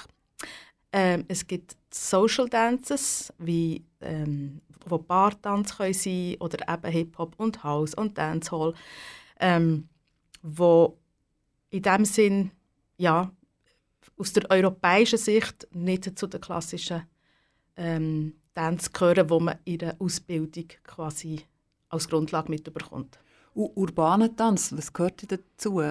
[0.96, 7.64] Ähm, es gibt Social Dances, wie ähm, wo Bartanz können sein oder eben Hip-Hop und
[7.64, 8.74] House und Dancehall,
[9.40, 9.88] ähm,
[10.40, 10.96] wo
[11.70, 12.52] in dem Sinn
[12.96, 13.28] ja
[14.16, 17.02] aus der europäischen Sicht nicht zu den klassischen
[17.76, 21.40] ähm, Dance gehören, wo man in der Ausbildung quasi
[21.88, 23.18] als Grundlage mitbekommt.
[23.56, 25.82] U urbaner Tanz, was gehört dazu?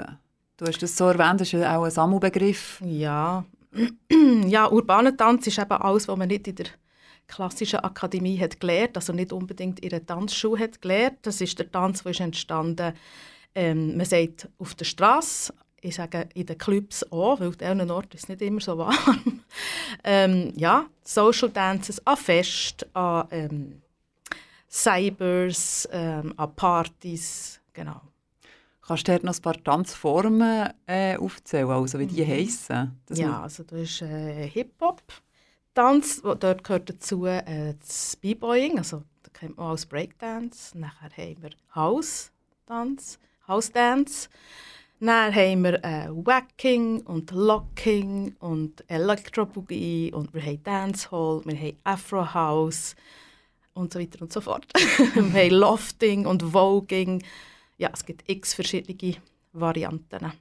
[0.55, 2.81] Du hast das so erwähnt, das ist ja auch ein Sammelbegriff.
[2.85, 3.43] Ja,
[4.47, 6.67] ja, urbaner Tanz ist eben alles, was man nicht in der
[7.27, 11.19] klassischen Akademie hat gelernt, also nicht unbedingt in einer Tanzschule hat gelernt.
[11.23, 12.93] Das ist der Tanz, der ist entstanden,
[13.55, 17.91] ähm, man sagt auf der Straße, ich sage in den Clubs auch, weil an einem
[17.91, 19.41] Ort ist es nicht immer so warm.
[20.03, 23.81] ähm, ja, Social Dances an Fest, an ähm,
[24.69, 28.01] Cybers, ähm, an Partys, genau.
[28.85, 32.27] Kannst du dort noch ein paar Tanzformen äh, aufzählen, also wie die Mhm.
[32.27, 32.99] heissen?
[33.05, 39.03] Das ja, also da ist äh, Hip-Hop-Tanz, wo- dort gehört dazu äh, das B-Boying, also
[39.23, 40.77] da kennt man als Breakdance.
[40.77, 44.29] Nachher haben wir House-Tanz, House-Dance.
[44.99, 51.77] Dann haben wir äh, Wacking und Locking und Electro-Boogie und wir haben Dancehall, wir haben
[51.83, 52.95] Afro-House
[53.73, 54.65] und so weiter und so fort.
[55.15, 57.23] wir haben Lofting und Voging.
[57.83, 59.15] Ja, es gibt x verschiedene
[59.51, 60.31] Varianten.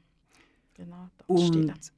[0.75, 1.73] Genau, Tanzstile.
[1.73, 1.93] Und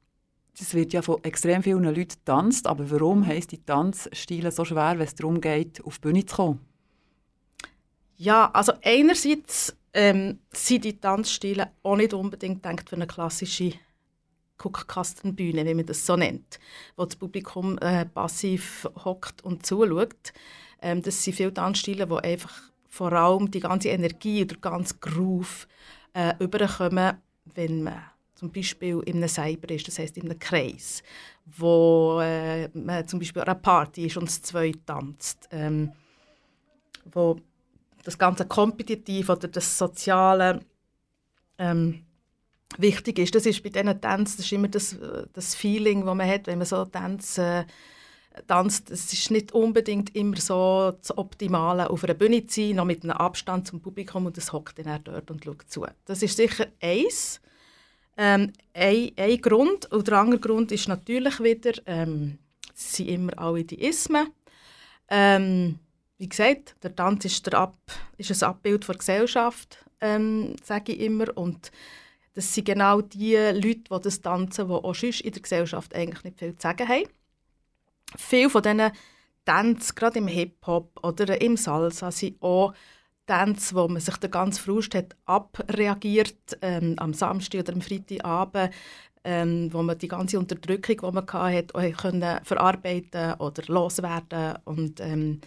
[0.57, 4.97] das wird ja von extrem vielen Leuten getanzt, aber warum heisst die Tanzstile so schwer,
[4.97, 6.59] wenn es darum geht, auf die Bühne zu kommen?
[8.17, 13.73] Ja, also einerseits ähm, sind die Tanzstile auch nicht unbedingt gedacht für eine klassische
[14.57, 16.59] Guckkastenbühne, wie man das so nennt,
[16.95, 20.33] wo das Publikum äh, passiv hockt und zuschaut.
[20.81, 22.51] Ähm, das sind viele Tanzstile, die einfach
[22.95, 25.67] vor allem die ganze Energie oder ganz Groove
[26.13, 27.17] äh, überkommen,
[27.53, 28.01] wenn man
[28.35, 31.03] zum Beispiel in einem Cyber ist, das heißt in einem Kreis,
[31.45, 35.91] wo äh, man zum Beispiel an einer Party ist und das zwei tanzt, ähm,
[37.13, 37.37] wo
[38.05, 40.61] das ganze Kompetitiv oder das Soziale
[41.57, 42.05] ähm,
[42.77, 43.35] wichtig ist.
[43.35, 46.47] Das ist bei diesen Tänzen, das ist immer das, äh, das Feeling, das man hat,
[46.47, 47.65] wenn man so Tänze äh,
[48.47, 48.91] tanzt.
[48.91, 53.03] Es ist nicht unbedingt immer so das Optimale, auf einer Bühne zu sein, noch mit
[53.03, 55.85] einem Abstand zum Publikum und das hockt dann dort und schaut zu.
[56.05, 57.41] Das ist sicher eins.
[58.17, 59.91] Ähm, ein, ein Grund.
[59.91, 62.37] Und der andere Grund ist natürlich wieder, ähm,
[62.73, 64.27] es sind immer alle die Ismen.
[65.09, 65.79] Ähm,
[66.17, 67.77] wie gesagt, der Tanz ist, der Ab,
[68.17, 71.37] ist ein Abbild der Gesellschaft, ähm, sage ich immer.
[71.37, 71.71] Und
[72.33, 76.23] das sind genau die Leute, die das tanzen, die auch sonst in der Gesellschaft eigentlich
[76.23, 77.05] nicht viel zu sagen haben.
[78.17, 78.91] Viele von diesen
[79.45, 82.73] Tänzen, gerade im Hip-Hop oder im Salsa, sind auch
[83.25, 88.71] Tänze, wo man sich den ganzen Frust hat abreagiert ähm, am Samstag oder am Freitagabend,
[89.23, 94.99] ähm, wo man die ganze Unterdrückung, die man hatte, auch können verarbeiten oder loswerden und
[94.99, 95.41] ähm,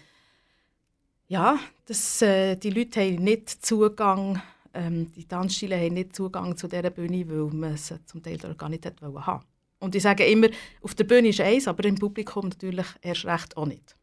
[1.29, 4.41] ja, das, äh, die Leute haben nicht Zugang,
[4.73, 8.69] ähm, die Tanzstile haben nicht Zugang zu dieser Bühne, weil man sie zum Teil gar
[8.69, 9.45] nicht haben.
[9.81, 10.49] Und ich sage immer,
[10.83, 13.99] auf der Bühne ist eins, aber im Publikum natürlich erst recht auch nicht.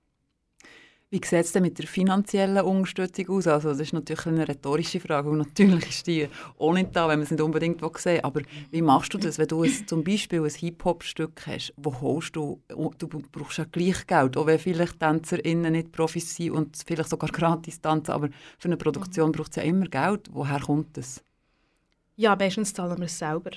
[1.12, 3.48] Wie sieht es denn mit der finanziellen Unterstützung aus?
[3.48, 7.20] Also das ist natürlich eine rhetorische Frage und natürlich ist die auch nicht da, wenn
[7.20, 8.20] man es nicht unbedingt sehen will.
[8.24, 11.74] Aber wie machst du das, wenn du ein, zum Beispiel ein Hip-Hop-Stück hast?
[11.78, 16.36] Wo holst du, oh, du brauchst ja gleich Geld, auch wenn vielleicht TänzerInnen nicht Profis
[16.36, 20.28] sind und vielleicht sogar gratis tanzen, aber für eine Produktion braucht es ja immer Geld.
[20.32, 21.24] Woher kommt das?
[22.16, 23.52] Ja, meistens zahlen wir es selber.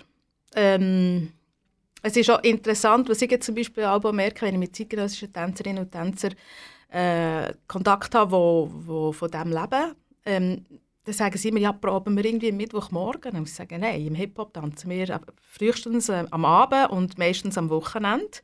[0.54, 1.32] Ähm,
[2.02, 5.32] es ist auch interessant, was ich jetzt zum Beispiel auch merke, wenn ich mit zeitgenössischen
[5.32, 6.34] Tänzerinnen und Tänzern
[6.90, 10.64] äh, Kontakt habe, wo von dem leben, ähm,
[11.04, 13.36] dann sagen sie immer, ja, proben wir irgendwie Mittwochmorgen.
[13.36, 17.70] Und ich sage, nein, im Hip-Hop tanzen wir frühestens äh, am Abend und meistens am
[17.70, 18.38] Wochenende.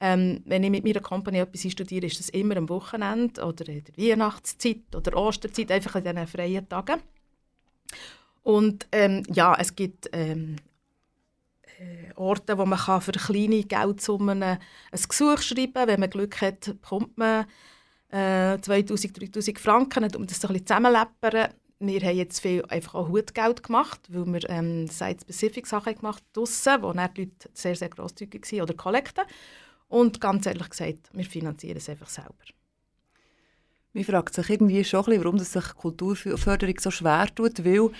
[0.00, 3.84] Ähm, wenn ich mit meiner Company etwas studiere, ist das immer am Wochenende oder in
[3.84, 7.00] der Weihnachtszeit oder Osterzeit, einfach in diesen freien Tagen.
[8.42, 10.71] Und ähm, ja, es gibt ähm, äh,
[12.16, 14.58] Orte, wo man kann für kleine Geldsummen ein
[14.90, 15.88] Gesuch schreiben kann.
[15.88, 17.46] Wenn man Glück hat, bekommt man
[18.10, 21.52] äh, 2000, 3000 Franken, um das ein bisschen zusammenleppern.
[21.80, 26.92] Wir haben jetzt viel einfach auch Hutgeld gemacht, weil wir ähm, Site-Specific-Sachen gemacht draussen, wo
[26.92, 29.24] die Leute sehr, sehr grosszügig waren oder Kollekten.
[29.88, 32.34] Und ganz ehrlich gesagt, wir finanzieren es einfach selber.
[33.94, 37.90] Man fragt sich irgendwie schon warum sich Kulturförderung so schwer tut, weil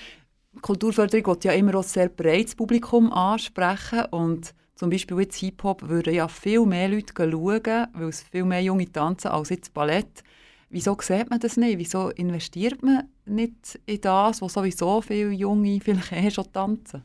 [0.61, 6.15] Kulturförderung will ja immer auch sehr breites Publikum ansprechen und zum Beispiel jetzt Hip-Hop würden
[6.15, 10.23] ja viel mehr Leute schauen, weil es viel mehr Junge tanzen als jetzt Ballett.
[10.69, 11.79] Wieso sieht man das nicht?
[11.79, 17.03] Wieso investiert man nicht in das, wo sowieso viele Junge vielleicht eh schon tanzen?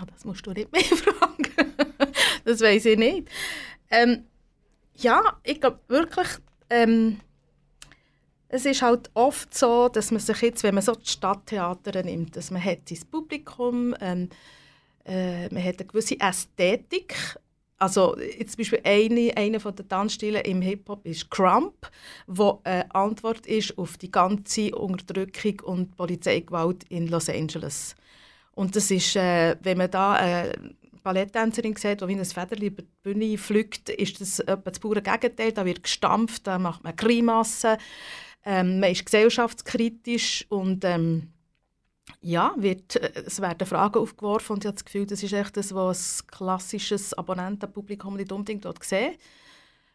[0.00, 1.72] Oh, das musst du nicht mehr fragen.
[2.44, 3.28] das weiß ich nicht.
[3.90, 4.24] Ähm,
[4.94, 6.28] ja, ich glaube wirklich,
[6.70, 7.20] ähm,
[8.48, 12.36] es ist halt oft so, dass man sich jetzt, wenn man so die Stadttheater nimmt,
[12.36, 14.28] dass man hat sein Publikum, ähm,
[15.04, 17.16] äh, man hat eine gewisse Ästhetik.
[17.78, 21.90] Also jetzt zum Beispiel eine, eine von den Tanzstilen im Hip-Hop ist Crump,
[22.26, 27.94] wo eine Antwort ist auf die ganze Unterdrückung und Polizeigewalt in Los Angeles.
[28.52, 32.82] Und das ist, äh, wenn man da eine Balletttänzerin sieht, die wie ein Federli über
[32.82, 35.52] die Bühne fliegt, ist das etwa das pure Gegenteil.
[35.52, 37.76] Da wird gestampft, da macht man Grimassen.
[38.46, 41.32] Ähm, man ist gesellschaftskritisch und ähm,
[42.20, 45.56] ja, wird, äh, es werden Fragen aufgeworfen und ich habe das Gefühl, das ist echt
[45.56, 49.18] das, was ein klassisches Abonnentenpublikum nicht unbedingt dort sieht.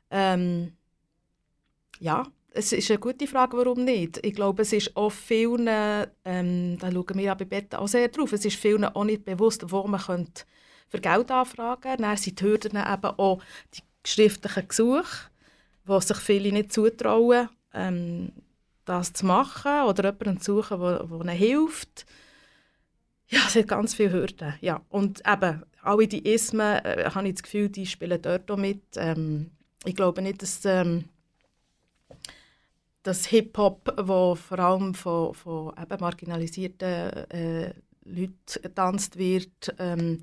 [0.10, 0.74] Ähm,
[2.00, 4.20] ja, es ist eine gute Frage, warum nicht.
[4.26, 5.70] Ich glaube, es ist auch vielen,
[6.26, 9.24] ähm, da schauen wir ja bei Bett auch sehr drauf, es ist vielen auch nicht
[9.24, 10.44] bewusst, wo man könnte
[10.90, 12.04] für Geld anfragen könnte.
[12.04, 13.42] Dann sind die Hürden eben auch
[13.74, 15.30] die schriftlichen Gesuche,
[15.88, 18.32] die sich viele nicht zutrauen ähm,
[18.86, 22.06] das zu machen oder jemanden zu suchen, der ihnen hilft.
[23.28, 24.56] Ja, es hat ganz viele Hürden.
[24.60, 24.82] Ja.
[24.90, 28.82] Und eben, alle die Ismen, äh, habe ich das Gefühl, die spielen dort auch mit.
[28.98, 29.52] Ähm,
[29.86, 31.06] ich glaube nicht, dass ähm,
[33.04, 36.88] das Hip-Hop, wo vor allem von, von eben marginalisierten
[37.30, 40.22] äh, Leuten getanzt wird, ähm,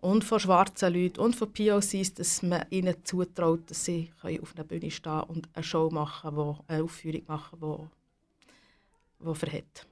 [0.00, 4.64] und von schwarzen Leuten und von POCs, dass man ihnen zutraut, dass sie auf einer
[4.64, 9.86] Bühne stehen und eine Show machen, wo, eine Aufführung machen, die, die verhält.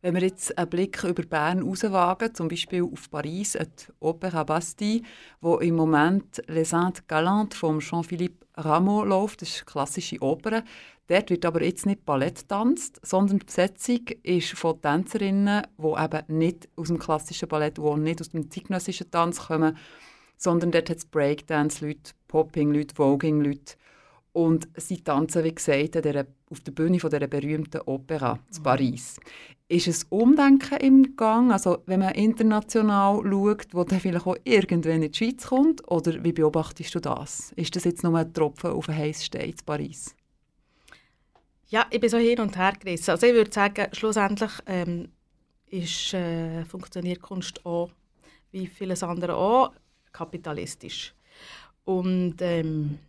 [0.00, 5.02] Wenn wir jetzt einen Blick über Bern rauswagen, zum Beispiel auf Paris, die Opéra Bastille,
[5.40, 10.62] wo im Moment Les Indes Galantes von Jean-Philippe Rameau läuft, das ist klassische Oper,
[11.08, 16.38] Dort wird aber jetzt nicht Ballett tanzt, sondern die Besetzung ist von Tänzerinnen, die eben
[16.38, 19.74] nicht aus dem klassischen Ballett, die nicht aus dem zeitgenössischen Tanz kommen,
[20.36, 23.76] sondern dort hat es Breakdance-Leute, Popping-Leute, Voging-Leute.
[24.38, 25.96] Und sie tanzen, wie gesagt,
[26.48, 29.18] auf der Bühne von dieser berühmten Opera in Paris.
[29.66, 35.02] Ist es Umdenken im Gang, also wenn man international schaut, wo dann vielleicht auch irgendwann
[35.02, 35.90] in die Schweiz kommt?
[35.90, 37.52] Oder wie beobachtest du das?
[37.56, 40.14] Ist das jetzt nur ein Tropfen auf einen heißen Stein in Paris?
[41.66, 43.10] Ja, ich bin so hin und her gerissen.
[43.10, 45.08] Also ich würde sagen, schlussendlich ähm,
[45.66, 47.90] ist, äh, funktioniert Kunst auch,
[48.52, 49.72] wie vieles andere auch,
[50.12, 51.12] kapitalistisch.
[51.84, 53.00] Und ähm,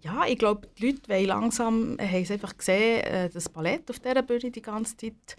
[0.00, 3.90] ja, ich glaube, die Leute wollen langsam, äh, haben es einfach gesehen, äh, das Ballett
[3.90, 5.36] auf dieser Bühne die ganze Zeit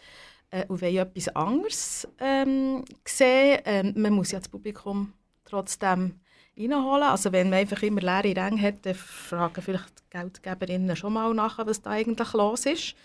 [0.52, 3.60] äh, und wollen etwas anderes ähm, sehen.
[3.66, 5.14] Ähm, man muss ja das Publikum
[5.46, 6.20] trotzdem
[6.58, 7.04] reinholen.
[7.04, 11.34] Also wenn man einfach immer leere Ränge hat, dann fragen vielleicht die Geldgeberinnen schon mal
[11.34, 12.96] nach, was da eigentlich los ist.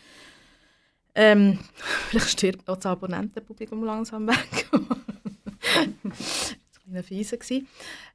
[1.15, 1.59] Ähm,
[2.09, 4.67] vielleicht stirbt noch das Abonnentenpublikum langsam weg.
[6.03, 6.57] das
[6.87, 7.39] war ein fiese.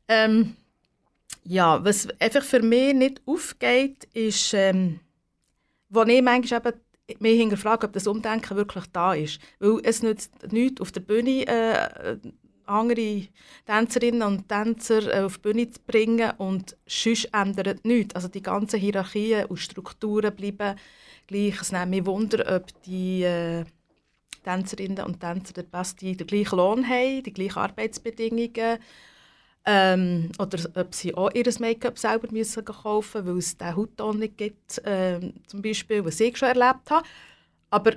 [0.08, 0.56] Ähm,
[1.44, 5.00] ja, was einfach für mich nicht aufgeht, ist, ähm,
[5.90, 6.62] wo ich manchmal
[7.08, 9.40] eben mich hinterfrage, ob das Umdenken wirklich da ist.
[9.60, 12.18] Weil es nützt nichts, auf der Bühne äh,
[12.70, 13.24] andere
[13.66, 18.16] Tänzerinnen und Tänzer äh, auf die Bühne zu bringen und sonst ändert nichts.
[18.16, 20.78] Also die ganzen Hierarchien und Strukturen bleiben
[21.28, 21.62] gleich.
[21.62, 23.66] Es nimmt mich Wunder, ob die äh,
[24.44, 28.80] Tänzerinnen und Tänzer den, besten, den gleichen Lohn haben, die gleichen Arbeitsbedingungen.
[29.72, 34.18] Ähm, oder ob sie auch ihr Make-up selber müssen kaufen müssen, weil es diesen Hautton
[34.18, 37.06] nicht gibt, ähm, zum Beispiel, was ich schon erlebt habe.
[37.70, 37.92] Aber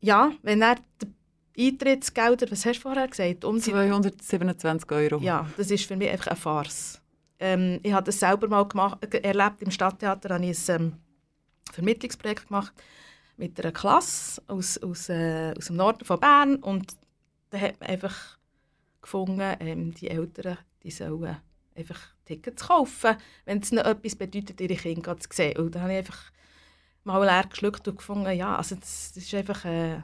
[0.00, 0.76] ja, wenn er
[1.58, 3.44] Eintrittsgelder, was hast du vorher gesagt?
[3.44, 5.18] Um 227 Euro.
[5.18, 7.02] Ja, das ist für mich einfach eine Farce.
[7.38, 9.60] Ähm, ich habe das selber mal gemacht, erlebt.
[9.60, 10.92] Im Stadttheater habe ich ein ähm,
[11.70, 12.72] Vermittlungsprojekt gemacht
[13.36, 16.96] mit einer Klasse aus, aus, äh, aus dem Norden von Bern und
[17.50, 18.38] da hat man einfach
[19.02, 21.36] gefunden, ähm, die Eltern die sollen
[21.74, 25.56] einfach Tickets kaufen, wenn es ihnen etwas bedeutet, ihre Kinder zu sehen.
[25.58, 26.32] Und dann habe ich einfach
[27.04, 30.02] mal leer geschluckt und gefunden, ja, also das, das ist einfach äh,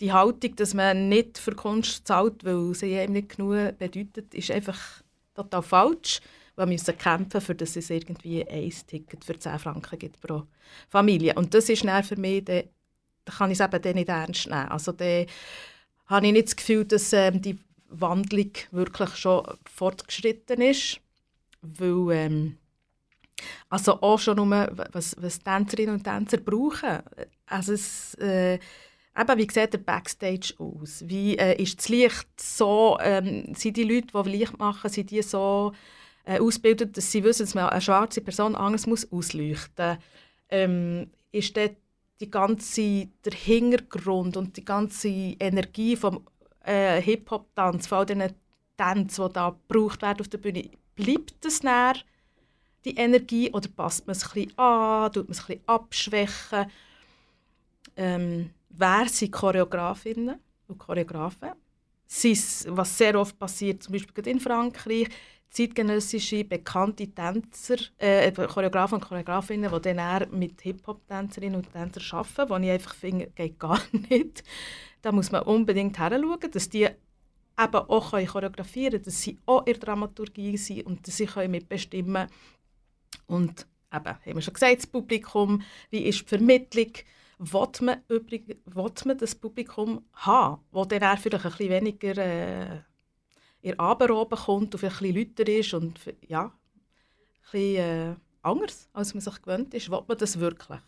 [0.00, 4.50] die Haltung, dass man nicht für Kunst zahlt, weil sie eben nicht genug bedeutet, ist
[4.50, 5.02] einfach
[5.34, 6.20] total falsch.
[6.54, 10.44] Wir müssen kämpfen, für dass es irgendwie ein Ticket für 10 Franken gibt pro
[10.88, 11.34] Familie.
[11.34, 12.62] Und das ist dann für mich, da
[13.26, 14.68] kann ich es eben nicht ernst nehmen.
[14.68, 15.24] Also da
[16.06, 17.58] habe ich nicht das Gefühl, dass ähm, die
[17.88, 21.00] Wandlung wirklich schon fortgeschritten ist,
[21.62, 22.58] weil ähm,
[23.68, 27.02] also auch schon nur, was, was Tänzerinnen und Tänzer brauchen.
[27.46, 31.04] Also es, äh, eben, wie sieht der Backstage aus?
[31.06, 35.22] Wie äh, ist das Licht so, ähm, sind die Leute, die Licht machen, sind die
[35.22, 35.72] so
[36.24, 39.98] äh, ausgebildet, dass sie wissen, dass man eine schwarze Person anders muss ausleuchten muss?
[40.48, 41.76] Ähm, ist dort
[42.20, 46.26] die ganze, der Hintergrund und die ganze Energie vom
[46.66, 48.32] äh, Hip-Hop-Tanz, von all diesen
[48.76, 51.94] Tänzen, die da gebraucht werden auf der Bühne, bleibt das näher
[52.84, 56.66] die Energie oder passt man es ein bisschen an, tut man es ein bisschen abschwächen?
[57.96, 60.38] Ähm, wer sind Choreografinnen
[60.68, 61.50] und Choreografen?
[62.06, 65.08] Sie's, was sehr oft passiert, zum Beispiel in Frankreich,
[65.50, 72.56] zeitgenössische bekannte Tänzer, äh, Choreografen und Choreografinnen, die dann mit Hip-Hop-Tänzerinnen und Tänzern arbeiten, wo
[72.56, 74.44] ich einfach finde, geht gar nicht.
[75.06, 76.96] Da muss man unbedingt hinschauen, dass die eben
[77.56, 82.30] auch choreografieren können, dass sie auch in der Dramaturgie sind und dass sie mitbestimmen können,
[83.28, 86.90] und eben, haben wir schon gesagt, das Publikum, wie ist die Vermittlung,
[87.38, 92.18] will man, übrig, will man das Publikum haben, wo dann er vielleicht ein bisschen weniger
[92.18, 92.80] äh,
[93.62, 96.52] in Abend oben kommt und vielleicht ein bisschen lauter ist und ja, ein
[97.52, 99.88] bisschen äh, anders, als man sich gewöhnt ist.
[99.88, 100.80] Will man das wirklich?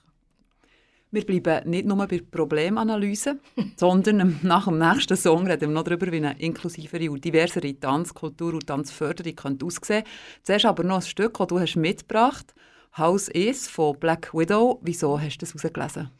[1.11, 3.38] Wir bleiben nicht nur bei Problemanalyse,
[3.76, 8.54] sondern nach dem nächsten Song reden wir noch darüber, wie eine inklusivere und diversere Tanzkultur
[8.54, 10.11] und Tanzförderung aussehen könnte.
[10.42, 14.80] Zuerst aber noch ein Stück, das du hast mitgebracht hast, «House Is» von Black Widow.
[14.82, 16.11] Wieso hast du das herausgelesen?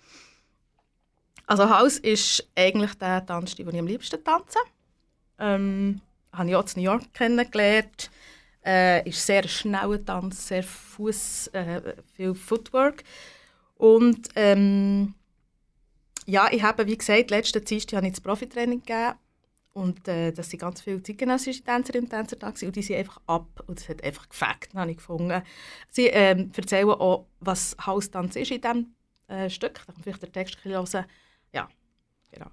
[1.47, 4.59] Also «House» ist eigentlich der Tanzstil, den ich am liebsten tanze.
[5.39, 6.01] Ähm,
[6.33, 8.11] habe ich auch in New York kennengelernt.
[8.65, 13.03] Äh, ist sehr schneller Tanz, sehr Fuß, äh, viel Footwork.
[13.79, 15.15] Und ähm,
[16.27, 19.15] ja, ich habe, wie gesagt, letzte Dienstag habe ich das Profitraining gegeben.
[19.73, 23.21] Und äh, das sind ganz viele zeitgenössische Tänzerinnen und Tänzer da und die sind einfach
[23.27, 23.65] ab.
[23.67, 25.43] Und es hat einfach gefällt, habe ich gefunden.
[25.89, 28.95] Sie ähm, erzählen auch, was Haustanz ist in diesem
[29.29, 29.75] äh, Stück.
[29.75, 31.07] Da kann man vielleicht den Text hören.
[31.53, 31.69] Ja,
[32.33, 32.51] genau.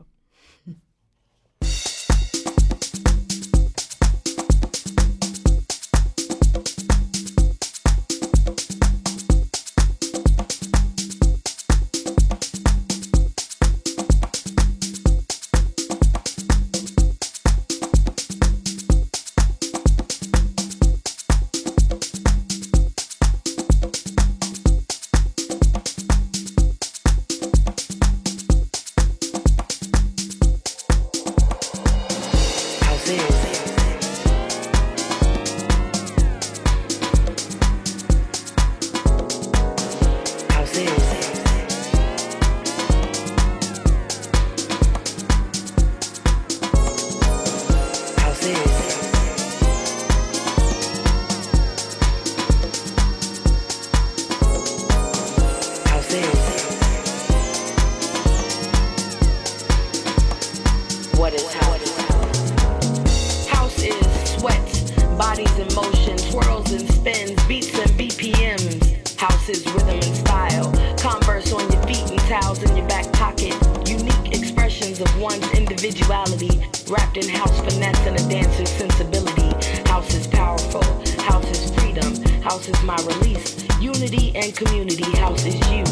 [65.36, 69.20] bodies in motion, twirls and spins, beats and BPMs.
[69.20, 70.72] Houses, rhythm and style.
[70.98, 73.54] Converse on your feet and towels in your back pocket.
[73.86, 79.52] Unique expressions of one's individuality, wrapped in house finesse and a dancer's sensibility.
[79.90, 80.84] House is powerful.
[81.24, 82.16] House is freedom.
[82.42, 83.66] House is my release.
[83.82, 85.12] Unity and community.
[85.18, 85.84] House is you.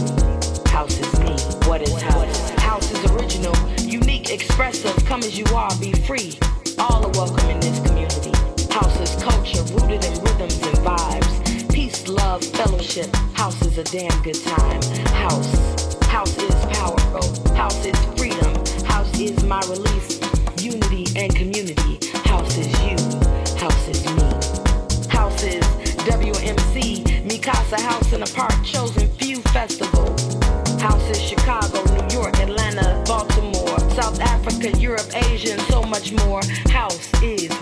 [0.72, 1.36] House is me.
[1.68, 2.50] What is house?
[2.62, 4.96] House is original, unique, expressive.
[5.06, 6.40] Come as you are, be free.
[6.80, 8.03] All are welcome in this community.
[8.74, 11.72] House is culture rooted in rhythms and vibes.
[11.72, 13.16] Peace, love, fellowship.
[13.36, 14.82] House is a damn good time.
[15.14, 15.96] House.
[16.06, 17.54] House is powerful.
[17.54, 18.52] House is freedom.
[18.88, 20.20] House is my release.
[20.58, 22.00] Unity and community.
[22.26, 22.98] House is you.
[23.60, 24.24] House is me.
[25.10, 25.64] House is
[26.10, 27.04] WMC.
[27.30, 30.10] Mikasa House in a Park Chosen Few Festival.
[30.80, 36.42] House is Chicago, New York, Atlanta, Baltimore, South Africa, Europe, Asia, and so much more.
[36.72, 37.53] House is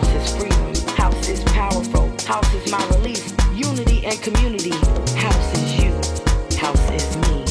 [0.00, 0.14] house?
[0.14, 0.94] Is freedom.
[0.96, 2.12] House is powerful.
[2.26, 3.32] House is my release.
[3.54, 4.76] Unity and community.
[5.16, 5.92] House is you.
[6.58, 7.44] House is me.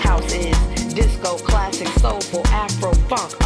[0.00, 3.43] House is disco, classic, soulful, Afro, funk,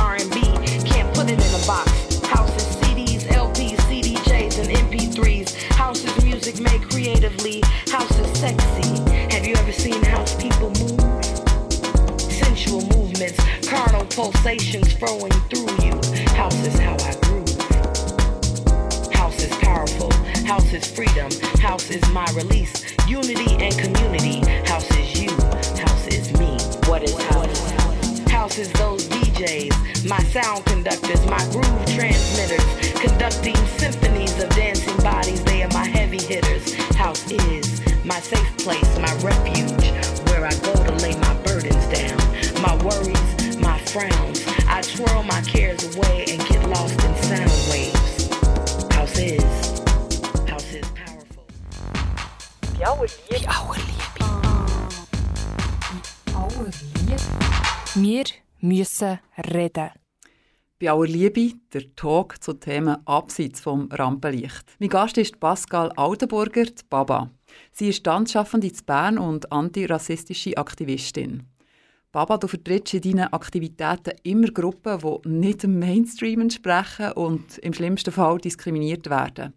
[22.19, 22.73] my release.
[23.07, 24.39] Unity and community.
[24.67, 25.31] House is you.
[25.87, 26.51] House is me.
[26.91, 27.71] What is house?
[28.29, 32.67] House is those DJs, my sound conductors, my groove transmitters,
[32.99, 35.45] conducting symphonies of dancing bodies.
[35.45, 36.75] They are my heavy hitters.
[36.97, 39.58] House is my safe place, my refuge,
[58.69, 59.19] müssen
[59.53, 59.91] reden.
[60.81, 64.77] Bei aller Liebe, der Talk zu Themen abseits vom Rampenlicht.
[64.79, 67.31] Mein Gast ist Pascal Altenburger, die Baba.
[67.73, 71.43] Sie ist Tanzschaffende in Bern und antirassistische Aktivistin.
[72.13, 77.75] Baba, du vertrittst in deinen Aktivitäten immer Gruppen, die nicht dem Mainstream entsprechen und im
[77.75, 79.55] schlimmsten Fall diskriminiert werden.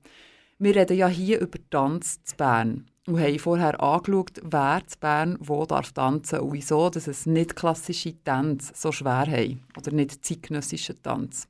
[0.58, 5.38] Wir reden ja hier über Tanz zu Bern und haben vorher angeschaut, wer zu Bern
[5.40, 10.24] wo darf tanzen und wieso dass es nicht klassische Tänze so schwer haben oder nicht
[10.24, 11.48] zeitgenössischen Tanz.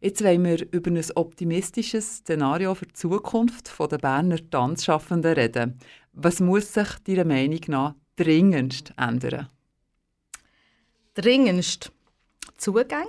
[0.00, 5.78] Jetzt wollen wir über ein optimistisches Szenario für die Zukunft der Berner Tanzschaffenden reden.
[6.14, 9.50] Was muss sich deiner Meinung nach dringendst ändern?
[11.14, 11.92] Dringendst
[12.56, 13.08] Zugang,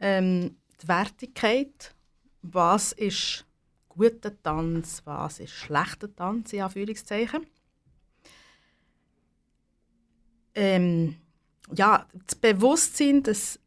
[0.00, 1.94] ähm, die Wertigkeit,
[2.42, 3.46] was ist
[4.00, 7.46] guter Tanz, was ist schlechter Tanz, in Anführungszeichen.
[10.54, 11.16] Ähm,
[11.74, 13.60] ja, das Bewusstsein, dass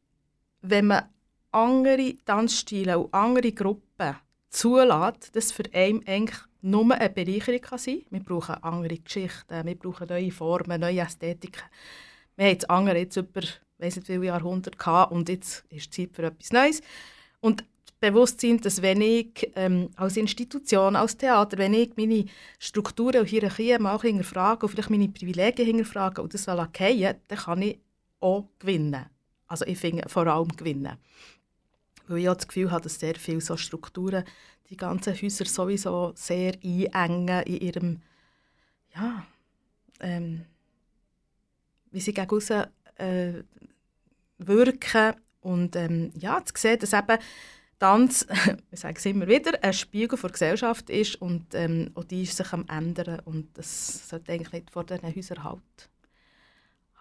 [0.61, 1.09] wenn man
[1.51, 4.15] andere Tanzstile und andere Gruppen
[4.49, 8.11] zulässt, dass für einen eigentlich nur eine Bereicherung kann sein kann.
[8.11, 11.63] Wir brauchen andere Geschichten, wir brauchen neue Formen, neue Ästhetiken.
[12.37, 13.41] Wir haben das andere jetzt über
[13.77, 16.81] weiss nicht wie viele Jahrhunderte gehabt und jetzt ist Zeit für etwas Neues.
[17.39, 17.65] Und
[18.03, 22.25] das Bewusstsein, dass wenn ich ähm, als Institution, als Theater, wenn ich meine
[22.59, 26.67] Strukturen und Hierarchien mal hinterfrage und vielleicht meine Privilegien hinterfrage und das fallen
[27.27, 27.79] dann kann ich
[28.19, 29.05] auch gewinnen.
[29.47, 30.97] Also ich finde vor allem gewinnen.
[32.07, 34.23] Weil ich auch das Gefühl habe, dass sehr viele so Strukturen
[34.69, 36.53] die ganzen Häuser sowieso sehr
[36.91, 38.01] einengen in ihrem,
[38.95, 39.25] ja,
[39.99, 40.45] ähm,
[41.91, 42.65] wie sie gegen
[42.97, 43.43] äh,
[44.39, 45.13] wirken.
[45.41, 47.17] Und ähm, ja, zu sehen, dass eben
[47.83, 48.25] Tanz,
[48.71, 52.37] ich sage es immer wieder, ein Spiegel der Gesellschaft ist und ähm, auch die ist
[52.37, 55.89] sich am ändern und das sollte eigentlich nicht vor diesen Häusern halt,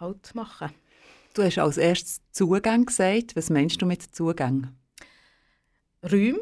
[0.00, 0.70] halt machen.
[1.34, 3.36] Du hast als erstes Zugang gesagt.
[3.36, 4.74] Was meinst du mit Zugang?
[6.02, 6.40] Räume,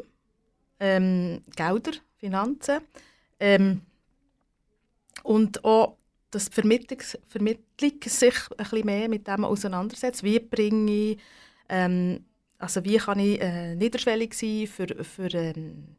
[0.79, 2.79] ähm, Gelder, Finanzen
[3.39, 3.81] ähm,
[5.21, 5.97] und auch
[6.31, 10.23] dass die Vermittlung, Vermittlung sich ein bisschen mehr mit dem auseinandersetzt.
[10.23, 11.19] Wie bringe ich,
[11.69, 12.25] ähm,
[12.61, 15.95] also wie kann ich äh, niederschwellig sein für, für ähm,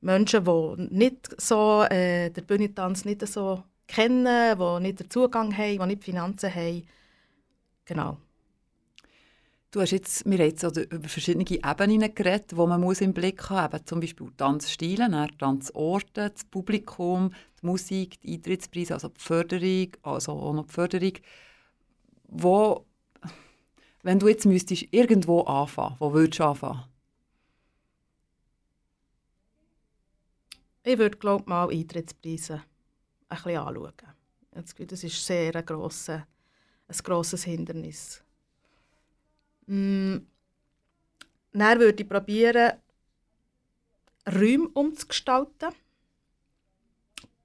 [0.00, 5.78] Menschen, die nicht so äh, den Bühnentanz nicht so kennen, die nicht den Zugang haben,
[5.78, 6.86] die nicht die Finanzen haben.
[7.84, 8.18] Genau.
[9.70, 13.48] Du hast jetzt, wir haben jetzt über verschiedene Ebenen geredet, die man muss im Blick
[13.48, 13.86] haben muss.
[13.86, 17.32] Zum Beispiel Tanzstile, Tanzorte, das Publikum,
[17.62, 21.12] die Musik, die Eintrittspreise, also die Förderung, also auch noch die Förderung.
[22.28, 22.84] Wo,
[24.02, 26.84] wenn du jetzt müsstest irgendwo anfangen, wo würdest du anfangen?
[30.84, 32.62] Ich würde glaube mal Eintrittspreise
[33.28, 33.92] ein bisschen anschauen.
[34.88, 36.26] Das ist sehr ein, grosser,
[36.88, 38.22] ein grosses Hindernis.
[39.66, 40.16] Mm,
[41.52, 42.72] dann würde ich probieren,
[44.26, 45.72] Räume umzugestalten.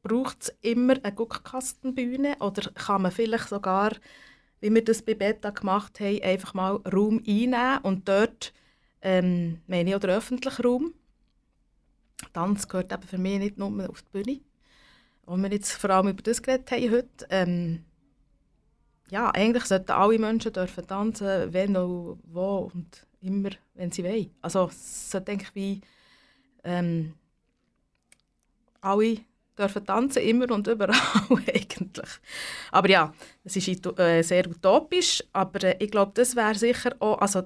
[0.02, 3.92] Braucht es immer eine Guckkastenbühne oder kann man vielleicht sogar
[4.60, 8.54] wie wir das bei Beta gemacht haben, einfach mal Raum einnehmen und dort
[9.02, 10.94] ähm, meine ich auch den öffentlichen Raum.
[12.34, 14.40] Tanz gehört eben für mich nicht nur auf die Bühne.
[15.26, 17.86] Und wir jetzt vor allem über das geredet haben heute, ähm,
[19.10, 24.34] ja, eigentlich sollten alle Menschen dürfen tanzen, wenn und wo und immer, wenn sie wollen.
[24.42, 25.82] Also es sollte eigentlich wie
[26.64, 27.14] ähm,
[28.82, 29.20] alle
[29.58, 30.96] dürfen tanzen, immer und überall
[31.30, 32.10] eigentlich.
[32.72, 33.68] Aber ja, es ist
[34.00, 37.44] äh, sehr utopisch, aber äh, ich glaube, das wäre sicher auch, also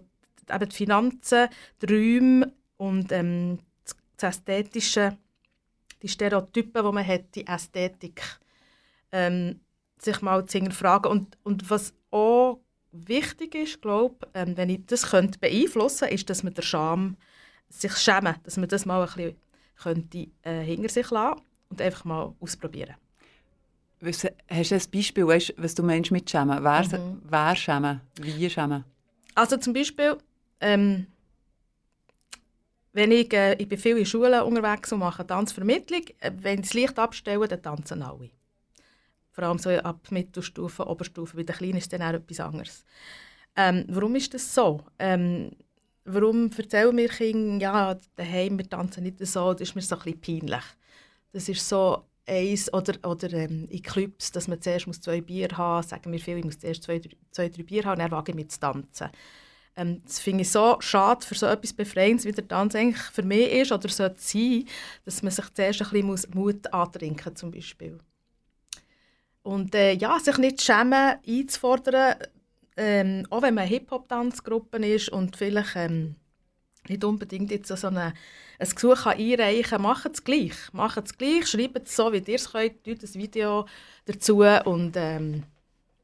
[0.54, 1.48] eben die Finanzen,
[1.82, 3.60] die Räume und ähm,
[4.18, 5.18] das Ästhetische,
[6.02, 8.22] die Stereotypen, die man hat, die Ästhetik,
[9.12, 9.60] ähm,
[10.00, 11.12] sich mal zu hinterfragen.
[11.12, 12.60] Und, und was auch
[12.92, 17.18] wichtig ist, glaube ähm, wenn ich das könnte beeinflussen könnte, ist, dass man der Scham
[17.70, 19.36] sich schämen, dass man das mal ein bisschen
[19.82, 21.42] könnte, äh, hinter sich lassen
[21.72, 22.96] und einfach mal ausprobieren.
[24.04, 24.24] hast
[24.72, 26.64] du ein Beispiel, weißt, was du meinst mit schämen?
[26.64, 27.22] Wer, mhm.
[27.24, 28.02] wer schämen?
[28.22, 28.84] Wie schämen?
[29.34, 30.18] Also zum Beispiel,
[30.60, 31.08] ähm,
[32.94, 36.74] wenn ich, äh, ich bin viel in Schulen unterwegs und mache Tanzvermittlung, äh, wenn das
[36.74, 38.30] Licht abstellen, dann tanzen alle.
[39.32, 41.38] Vor allem so ab Mittelstufe, Oberstufe.
[41.38, 42.86] Bei den Kleinen ist dann auch etwas anderes.
[43.56, 44.84] Ähm, warum ist das so?
[45.00, 45.52] Ähm,
[46.04, 50.02] warum erzählen mir Kinder, ja, daheim, wir tanzen nicht so, das ist mir so ein
[50.02, 50.64] bisschen peinlich.
[51.32, 55.50] Das ist so eins, oder, oder ähm, in Clubs, dass man zuerst muss zwei Bier
[55.58, 57.02] haben muss, sagen wir viel, ich muss zuerst zwei,
[57.32, 59.10] zwei drei Bier haben und dann wage ich mich zu tanzen.
[59.76, 63.24] Ähm, das finde ich so schade für so etwas Befreiendes, wie der Tanz eigentlich für
[63.24, 64.66] mich ist oder sollte sein,
[65.06, 67.98] dass man sich zuerst ein bisschen Mut antrinken zum Beispiel.
[69.44, 72.16] Und äh, ja, sich nicht schämen, einzufordern,
[72.78, 76.16] ähm, auch wenn man eine Hip-Hop-Tanzgruppe ist und vielleicht ähm,
[76.88, 78.14] nicht unbedingt jetzt so eine,
[78.60, 80.56] ein Gesuch einreichen macht es gleich.
[80.74, 83.66] Macht es gleich, schreibt es so, wie ihr es könnt, tut ein Video
[84.06, 85.44] dazu und ähm,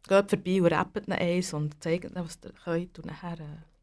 [0.08, 3.40] geht vorbei und rappt eins und zeigt ihnen, was ihr könnt und nachher...
[3.40, 3.77] Äh,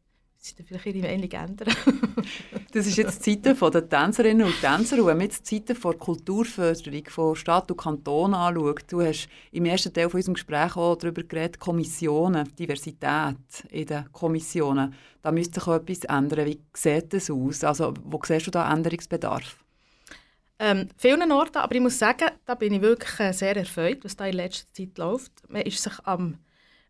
[0.45, 1.73] sie vielleicht ihre Meinung ändern.
[2.71, 4.97] das ist jetzt die Zeiten der Tänzerinnen und Tänzer.
[4.99, 9.27] Und wenn man jetzt die Zeiten der Kulturförderung von Stadt und Kanton anschaut, du hast
[9.51, 13.37] im ersten Teil von unserem Gespräch auch darüber geredet, Kommissionen, Diversität
[13.69, 14.93] in den Kommissionen.
[15.21, 16.45] Da müsste sich auch etwas ändern.
[16.45, 17.63] Wie sieht das aus?
[17.63, 19.57] Also, wo siehst du da Änderungsbedarf?
[20.57, 24.15] Ähm, vielen Orten, aber ich muss sagen, da bin ich wirklich äh, sehr erfreut, was
[24.15, 25.31] da in letzter Zeit läuft.
[25.49, 26.37] Man ist sich am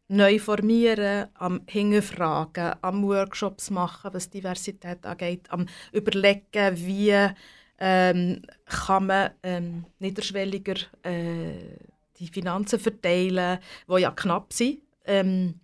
[0.07, 7.31] neu formieren, am Hinterfragen, am Workshops machen, was Diversität angeht, am Überlegen, wie
[7.79, 11.77] ähm, kann man ähm, niederschwelliger äh,
[12.17, 14.81] die Finanzen verteilen, die ja knapp sind.
[15.05, 15.59] Ähm,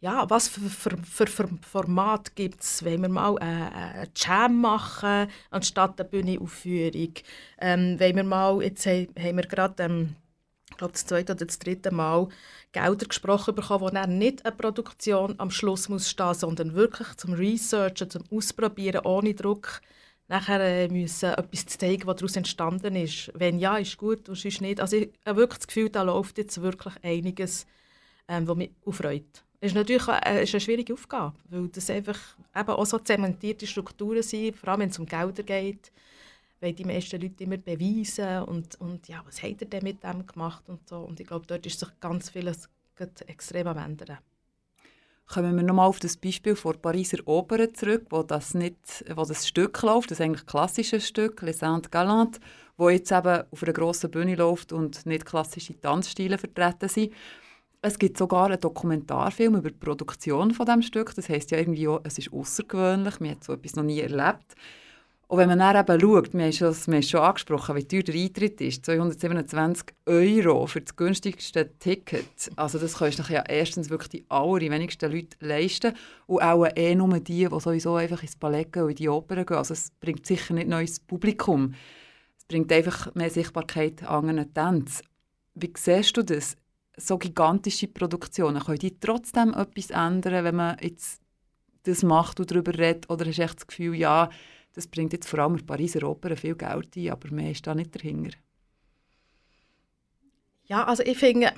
[0.00, 2.84] ja, was für, für, für, für Format gibt es?
[2.84, 7.14] Wollen wir mal eine, eine Jam machen, anstatt eine Bühnenaufführung?
[7.60, 10.14] Ähm, wollen wir mal, jetzt haben, haben wir gerade ähm,
[10.78, 12.28] glaube, das zweite oder das dritte Mal
[12.72, 17.34] Gelder gesprochen bekommen, wo dann nicht eine Produktion am Schluss muss stehen, sondern wirklich zum
[17.34, 19.80] Researchen, zum Ausprobieren, ohne Druck
[20.28, 23.32] nachher äh, müssen etwas zeigen, was daraus entstanden ist.
[23.34, 24.80] Wenn ja, ist gut, und sonst nicht.
[24.80, 27.66] Also ich habe wirklich das Gefühl, da läuft jetzt wirklich einiges,
[28.28, 29.44] ähm, was mich aufreut.
[29.60, 32.18] Es ist natürlich eine, äh, ist eine schwierige Aufgabe, weil das einfach
[32.54, 35.90] eben auch so zementierte Strukturen sind, vor allem wenn es um Gelder geht
[36.60, 40.26] weil die meisten Leute immer beweisen und, und ja, was hat er denn mit dem
[40.26, 40.98] gemacht und so.
[40.98, 42.68] Und ich glaube, dort ist sich ganz vieles
[43.26, 44.18] extrem am ändern.
[45.28, 49.46] Kommen wir nochmal auf das Beispiel von Pariser Oper zurück, wo das, nicht, wo das
[49.46, 52.40] Stück läuft, das eigentlich ein klassisches Stück, Les Saintes Galantes,
[52.78, 57.12] wo jetzt eben auf einer grossen Bühne läuft und nicht klassische Tanzstile vertreten sind.
[57.82, 61.14] Es gibt sogar einen Dokumentarfilm über die Produktion von dem Stück.
[61.14, 64.54] Das heißt ja irgendwie auch, es ist außergewöhnlich, man hat so etwas noch nie erlebt.
[65.30, 68.62] Und wenn man dann eben schaut, wir haben, schon, schon angesprochen, wie teuer der Eintritt
[68.62, 72.50] ist, 227 Euro für das günstigste Ticket.
[72.56, 75.92] Also das können sich ja erstens wirklich die allerwenigsten Leute leisten
[76.26, 79.44] und auch eh nur die, die sowieso einfach ins Ballett gehen und in die Oper
[79.44, 79.58] gehen.
[79.58, 81.74] Also es bringt sicher nicht neues Publikum.
[82.38, 85.04] Es bringt einfach mehr Sichtbarkeit an anderen Tänzen.
[85.54, 86.56] Wie siehst du das?
[86.96, 91.20] So gigantische Produktionen, können die trotzdem etwas ändern, wenn man jetzt
[91.82, 93.10] das macht und darüber redet?
[93.10, 94.30] Oder hast du echt das Gefühl, ja,
[94.78, 97.74] das bringt jetzt vor allem der Pariser Oper viel Geld ein, aber mehr ist da
[97.74, 98.30] nicht dahinter.
[100.66, 101.52] Ja, also ich finde,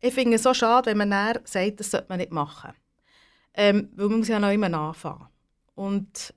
[0.00, 2.70] ich finde es so schade, wenn man dann sagt, das sollte man nicht machen.
[3.54, 5.26] Ähm, weil man muss ja noch immer anfangen.
[5.74, 6.32] Und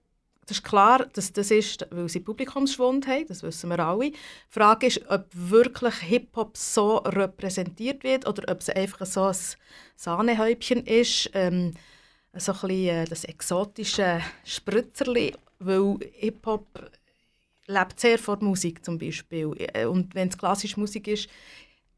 [0.48, 4.10] das ist klar, dass das ist, weil sie Publikumsschwund haben, das wissen wir alle.
[4.10, 4.18] Die
[4.50, 9.36] Frage ist, ob wirklich Hip-Hop so repräsentiert wird oder ob es einfach so ein
[9.96, 11.76] Sahnehäubchen ist, ähm,
[12.34, 15.36] so ein bisschen äh, das exotische Spritzerli
[15.66, 16.92] weil Hip-Hop
[17.68, 19.54] lebt sehr von Musik zum Beispiel.
[19.74, 21.30] Äh, und wenn es klassische Musik ist,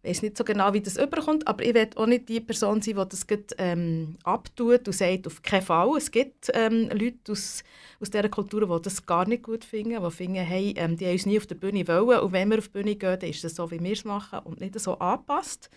[0.03, 2.95] weiß nicht so genau, wie das überkommt, aber ich werde auch nicht die Person sein,
[2.95, 3.25] die das
[3.57, 5.95] ähm, abtut und sagt, auf keinen Fall.
[5.97, 7.63] Es gibt ähm, Leute aus,
[8.01, 11.13] aus dieser Kultur, die das gar nicht gut finden, die finden, hey, ähm, die haben
[11.13, 13.45] uns nie auf der Bühne wollen und wenn wir auf die Bühne gehen, dann ist
[13.45, 15.69] es so, wie wir es machen und nicht so angepasst.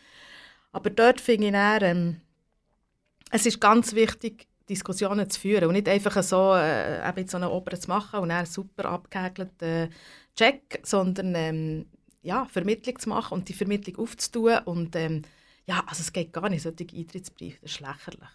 [0.73, 2.17] Aber dort finde ich dann, ähm,
[3.31, 7.51] es ist ganz wichtig, Diskussionen zu führen und nicht einfach so, äh, eben so eine
[7.51, 9.91] Oper zu machen und einen super abgehakelten
[10.35, 11.87] Check, sondern ähm,
[12.23, 14.59] ja, Vermittlung zu machen und die Vermittlung aufzutun.
[14.65, 15.23] Und ähm,
[15.67, 18.29] ja, also es geht gar nicht, solche Eintrittsbriefe, das ist lächerlich.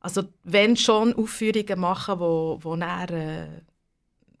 [0.00, 3.46] Also wenn schon Aufführungen machen, wo, wo äh,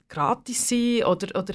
[0.08, 1.54] gratis sind oder, oder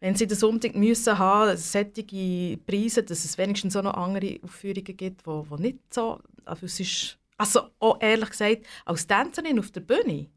[0.00, 4.96] wenn sie das unbedingt müssen haben, solche Preise, dass es wenigstens auch noch andere Aufführungen
[4.96, 9.70] gibt, wo, wo nicht so, also es ist, also auch ehrlich gesagt, als Tänzerin auf
[9.70, 10.30] der Bühne,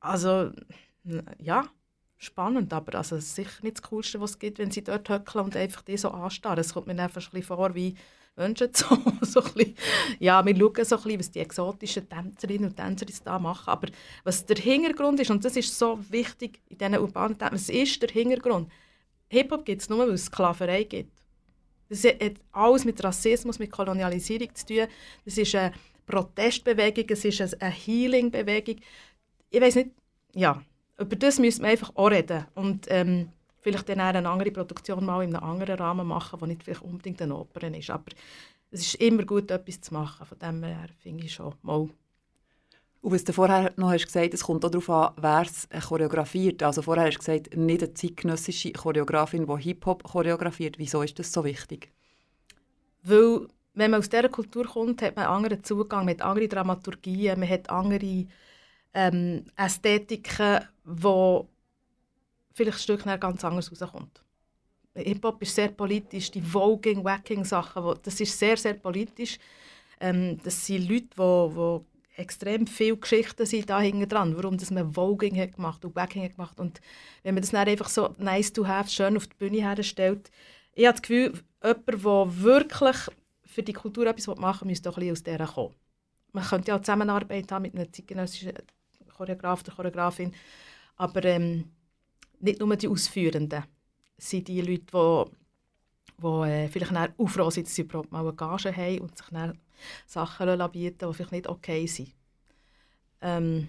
[0.00, 0.50] also
[1.38, 1.68] ja,
[2.18, 5.56] spannend, aber also sicher nicht das Coolste, was es gibt, wenn sie dort höckeln und
[5.56, 6.58] einfach die so anstarren.
[6.58, 7.94] Es kommt mir einfach ein bisschen vor wie
[8.36, 8.86] Wünsche so,
[9.22, 9.74] so ein bisschen,
[10.18, 13.88] ja, wir schauen so ein bisschen, was die exotischen Tänzerinnen und Tänzer da machen, aber
[14.24, 18.02] was der Hintergrund ist, und das ist so wichtig in diesen urbanen Tänzen, was ist
[18.02, 18.70] der Hintergrund?
[19.28, 21.12] Hip-Hop gibt es nur, weil es Sklaverei gibt.
[21.88, 24.86] Das hat alles mit Rassismus, mit Kolonialisierung zu tun.
[25.24, 25.72] Das ist eine
[26.10, 28.76] Protestbewegung, es ist eine Healing-Bewegung.
[29.50, 29.90] Ich weiß nicht,
[30.34, 30.62] ja,
[30.98, 32.46] über das müssen wir einfach auch reden.
[32.54, 33.30] Und ähm,
[33.60, 37.20] vielleicht dann eine andere Produktion mal in einem anderen Rahmen machen, die nicht vielleicht unbedingt
[37.22, 37.90] eine Oper ist.
[37.90, 38.12] Aber
[38.70, 40.26] es ist immer gut, etwas zu machen.
[40.26, 41.88] Von dem her finde ich schon mal.
[43.02, 46.62] Und was du vorher noch hast gesagt es kommt auch darauf an, wer es choreografiert.
[46.62, 50.78] Also vorher hast du gesagt, nicht eine zeitgenössische Choreografin, die Hip-Hop choreografiert.
[50.78, 51.90] Wieso ist das so wichtig?
[53.02, 57.38] Weil, wenn man aus dieser Kultur kommt, hat man einen anderen Zugang, hat andere Dramaturgien,
[57.38, 58.26] man hat andere
[58.94, 61.48] ähm, Ästhetiken, wo
[62.52, 64.22] vielleicht ein Stück ganz anders rauskommt.
[64.94, 69.38] Hip-Hop ist sehr politisch, die Voging, Wacking-Sachen, das ist sehr, sehr politisch.
[70.00, 74.70] Ähm, das sind Leute, die, die extrem viele Geschichten sind da hinten dran, warum das
[74.70, 76.58] man Voging hat gemacht und Wacking hat gemacht.
[76.58, 76.80] Und
[77.22, 80.30] wenn man das dann einfach so nice to have, schön auf die Bühne herstellt,
[80.74, 82.96] ich habe das Gefühl, jemand, der wirklich
[83.60, 85.74] für die Kultur etwas machen will, müsste auch aus dieser kommen.
[86.32, 88.52] Man könnte ja auch Zusammenarbeit haben mit einem zeitgenössischen
[89.16, 90.32] Choreograf oder Choreografin.
[90.96, 91.70] Aber ähm,
[92.40, 93.64] nicht nur die Ausführenden
[94.16, 98.34] sind die Leute, die, die äh, vielleicht auch froh sind, dass sie überhaupt mal eine
[98.34, 99.58] Gage haben und sich dann
[100.06, 102.14] Sachen bieten die vielleicht nicht okay sind.
[103.20, 103.68] Ähm,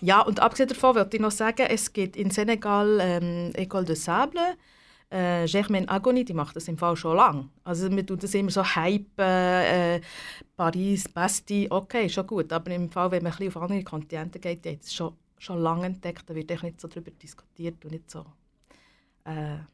[0.00, 3.96] ja, und abgesehen davon wollte ich noch sagen, es gibt in Senegal ähm, École de
[3.96, 4.56] Sable,
[5.10, 7.48] äh, Germaine Agoni, die macht das im Fall schon lange.
[7.64, 10.00] Also man tut das immer so hypen, äh,
[10.56, 12.52] Paris, Basti, okay, schon gut.
[12.52, 15.86] Aber im Fall, wenn man ein auf andere Kontinente geht, hat es schon, schon lange
[15.86, 18.24] entdeckt, da wird nicht so darüber diskutiert und nicht so
[19.24, 19.68] äh, ein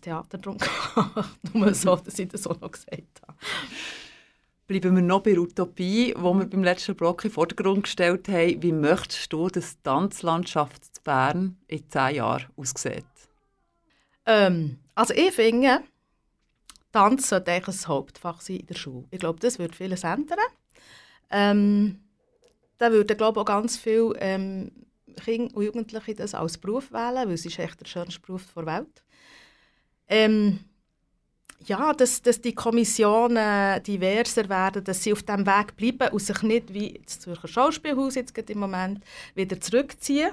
[0.00, 0.56] Theater drum
[0.94, 1.38] gemacht.
[1.52, 3.38] Nur so, dass ich das auch noch gesagt habe.
[4.68, 8.28] Bleiben wir noch bei der Utopie, wo wir beim letzten Block in den Vordergrund gestellt
[8.28, 8.62] haben.
[8.62, 13.04] Wie möchtest du, dass die Tanzlandschaft in Bern in zehn Jahren aussieht?
[14.26, 15.82] Ähm, also ich finde,
[16.92, 19.06] Tanz sollte eigentlich ein Hauptfach sein in der Schule.
[19.10, 20.38] Ich glaube, das würde vieles ändern.
[21.30, 22.00] Ähm,
[22.78, 24.70] da würden glaube auch ganz viele ähm,
[25.24, 28.66] Kinder und Jugendliche das als Beruf wählen, weil es ist echt der schönste Beruf der
[28.66, 29.02] Welt.
[30.08, 30.60] Ähm,
[31.64, 36.42] ja, dass, dass die Kommissionen diverser werden, dass sie auf diesem Weg bleiben und sich
[36.42, 39.04] nicht wie das Zürcher Schauspielhaus jetzt im Moment
[39.34, 40.32] wieder zurückziehen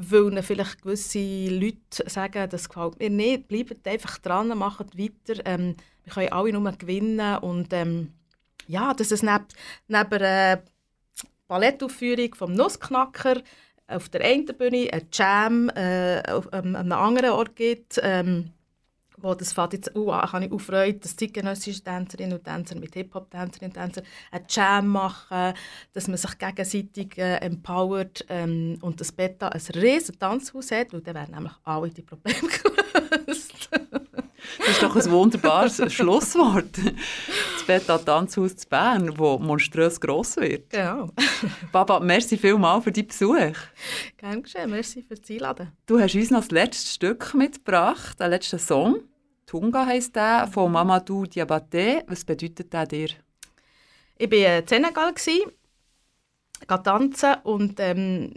[0.00, 5.74] weil vielleicht gewisse Leute sagen, das gefällt mir nicht, bleibt einfach dran, macht weiter, ähm,
[6.04, 8.12] wir können alle nur gewinnen und ähm,
[8.68, 9.46] ja, dass es neben,
[9.88, 10.62] neben einer
[11.48, 13.42] Ballettaufführung vom Nussknacker
[13.88, 18.52] auf der einen Bühne ein Jam äh, auf, ähm, an einem anderen Ort gibt, ähm,
[19.20, 23.74] wo das fällt jetzt uh, kann ich aufreuen, dass zeitgenössische Tänzerinnen und Tänzer mit Hip-Hop-Tänzerinnen
[23.74, 25.54] und Tänzern einen Jam machen,
[25.92, 31.00] dass man sich gegenseitig äh, empowert ähm, und das Beta ein riesen Tanzhaus hat, weil
[31.00, 33.70] dann werden nämlich alle die Probleme gelöst.
[34.58, 36.78] das ist doch ein wunderbares Schlusswort.
[37.68, 40.70] Das Beta Tanzhaus zu Bern, das monströs gross wird.
[40.70, 41.10] Genau.
[41.72, 43.58] Baba, merci vielmals für deinen Besuch.
[44.16, 45.72] Gerne geschehen, merci für das Einladen.
[45.84, 49.02] Du hast uns noch das letzte Stück mitgebracht, den letzten Song.
[49.44, 52.04] Tunga heisst der, von Mamadou Diabaté.
[52.06, 53.08] Was bedeutet der dir?
[54.16, 55.12] Ich war in Senegal,
[56.66, 58.32] tanzen und ähm,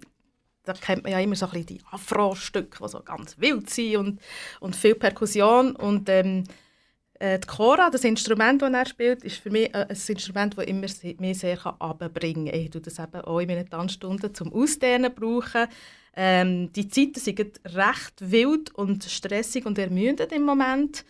[0.63, 3.95] da kennt man ja immer so ein bisschen die Afro-Stücke, die so ganz wild sind
[3.95, 4.21] und,
[4.59, 5.73] und viel Perkussion.
[5.73, 6.43] Und ähm,
[7.21, 10.65] äh, die Chora, das Instrument, das er spielt, ist für mich äh, ein Instrument, das
[10.65, 10.87] immer
[11.19, 12.59] mich sehr abbringen kann.
[12.59, 15.67] Ich tue das eben auch in meinen Tanzstunden zum Ausdehnen brauchen.
[16.15, 21.05] Ähm, die Zeiten sind recht wild und stressig und ermüdend im Moment.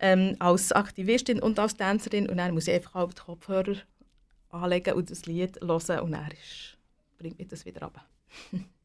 [0.00, 3.76] ähm, als Aktivistin und als Tänzerin und dann muss ich einfach die Kopfhörer
[4.48, 6.78] anlegen und das Lied hören und dann ist,
[7.18, 8.04] bringt mich das wieder runter.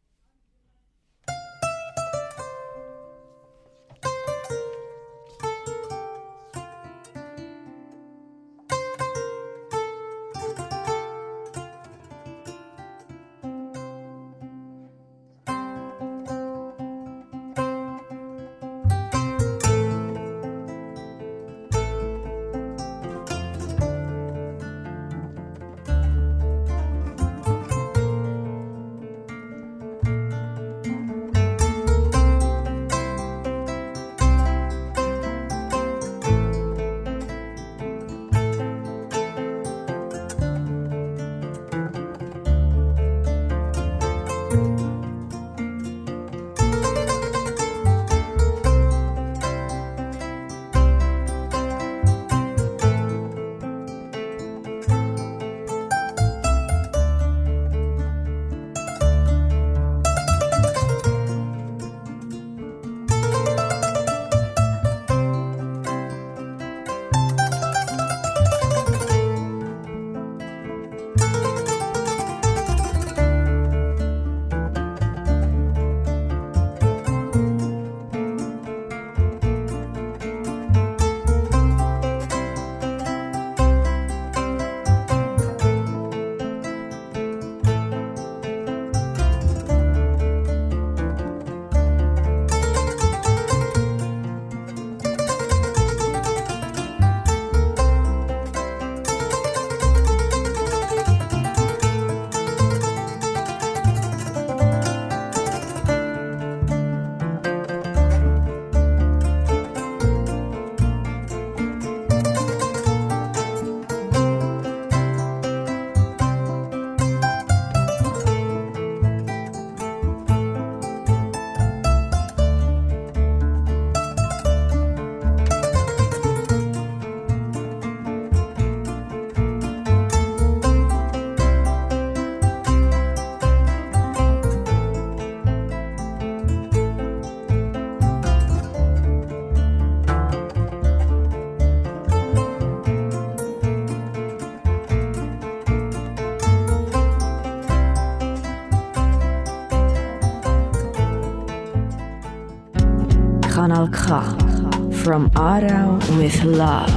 [153.76, 154.94] Kanal K.
[155.04, 156.90] From Aarau with Love.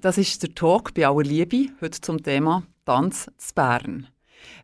[0.00, 4.06] Das ist der Talk bei aller Liebe, heute zum Thema Tanz zu Bern.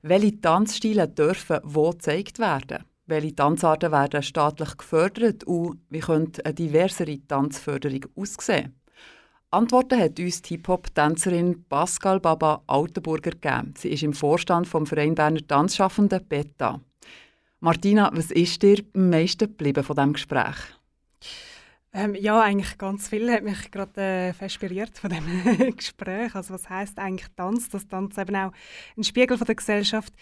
[0.00, 2.84] Welche Tanzstile dürfen wo gezeigt werden?
[3.04, 8.74] Welche Tanzarten werden staatlich gefördert und wie könnte eine diversere Tanzförderung aussehen?
[9.50, 13.74] Antworten hat uns die Hip-Hop-Tänzerin Pascal Baba Altenburger gegeben.
[13.76, 16.80] Sie ist im Vorstand vom Verein Berner Tanzschaffenden BETA.
[17.64, 20.56] Martina, was ist dir am meisten geblieben von diesem Gespräch?
[21.92, 26.34] Ähm, ja, eigentlich ganz viel hat mich gerade äh, inspiriert von dem Gespräch.
[26.34, 27.68] Also was heißt eigentlich Tanz?
[27.68, 28.50] Dass Tanz eben auch
[28.96, 30.12] ein Spiegel von der Gesellschaft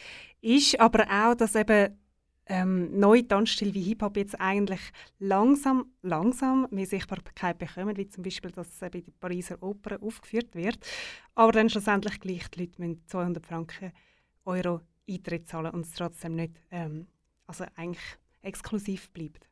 [0.43, 1.99] ist, aber auch, dass eben
[2.45, 4.83] ähm, neue Tanzstile wie Hip-Hop jetzt eigentlich
[5.19, 10.55] langsam, langsam mehr Sichtbarkeit bekommen, wie zum Beispiel, dass es bei der Pariser Oper aufgeführt
[10.55, 10.79] wird.
[11.35, 13.93] Aber dann schlussendlich gleich die Leute müssen 200 Franken
[14.45, 17.07] Euro Eintritt zahlen und es trotzdem nicht, ähm,
[17.51, 19.49] also eigentlich exklusiv bleibt.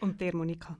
[0.00, 0.76] Und der Monika?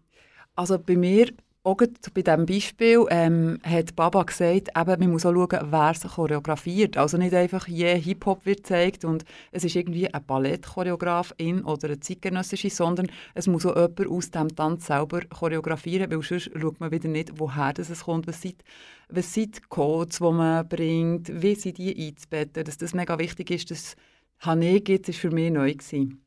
[0.54, 1.32] Also bei mir,
[1.64, 1.76] auch
[2.12, 6.98] bei diesem Beispiel, ähm, hat Baba gesagt, eben, man muss auch schauen, wer es choreografiert.
[6.98, 12.00] Also nicht einfach je Hip-Hop wird gezeigt und es ist irgendwie ein Ballettchoreografin oder eine
[12.00, 16.90] zeitgenössische, sondern es muss auch jemand aus dem Tanz selber choreografieren, weil sonst schaut man
[16.90, 18.62] wieder nicht, woher das es kommt, was sind,
[19.08, 22.64] was sind die Codes, die man bringt, wie sind die einzubetten.
[22.64, 23.96] Dass das mega wichtig ist, dass
[24.40, 26.24] Hané gibt, ist für mich neu gewesen.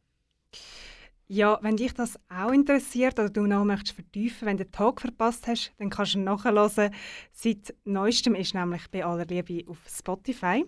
[1.28, 4.99] Ja, wenn dich das auch interessiert oder du noch möchtest vertiefen, wenn du den Talk
[4.99, 6.93] verpasst hast, dann kannst du ihn nachhören.
[7.32, 10.66] Seit neuestem ist nämlich bei aller Liebe auf Spotify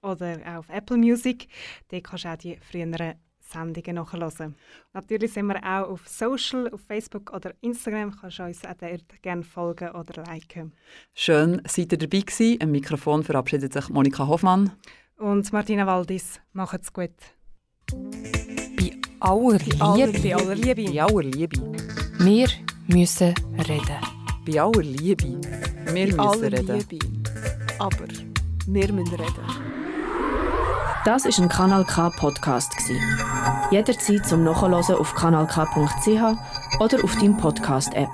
[0.00, 1.48] oder auch auf Apple Music.
[1.90, 4.54] Dort kannst du auch die früheren Sendungen nachhören.
[4.94, 8.16] Natürlich sind wir auch auf Social, auf Facebook oder Instagram.
[8.18, 10.72] Kannst du uns auch dort gerne folgen oder liken.
[11.14, 12.56] Schön, seid ihr dabei gewesen.
[12.58, 14.72] Im Mikrofon verabschiedet sich Monika Hoffmann.
[15.18, 16.40] Und Martina Waldis.
[16.52, 17.10] Macht's gut.
[17.90, 19.78] Bei aller Liebe.
[19.78, 20.92] Bei aller Liebe.
[20.92, 21.74] Bei aller Liebe.
[22.18, 22.48] Wir
[22.86, 23.34] müssen
[23.66, 23.96] reden.
[24.46, 25.40] Bei aller Liebe.
[25.86, 26.84] Wir müssen Alle reden.
[26.90, 27.06] Liebe.
[27.78, 28.06] Aber
[28.66, 29.46] wir müssen reden.
[31.06, 33.00] Das ist ein Kanal K Podcast gsi.
[33.70, 38.10] Jederzeit zum Nachhören auf kanalk.ch oder auf deinem Podcast-App.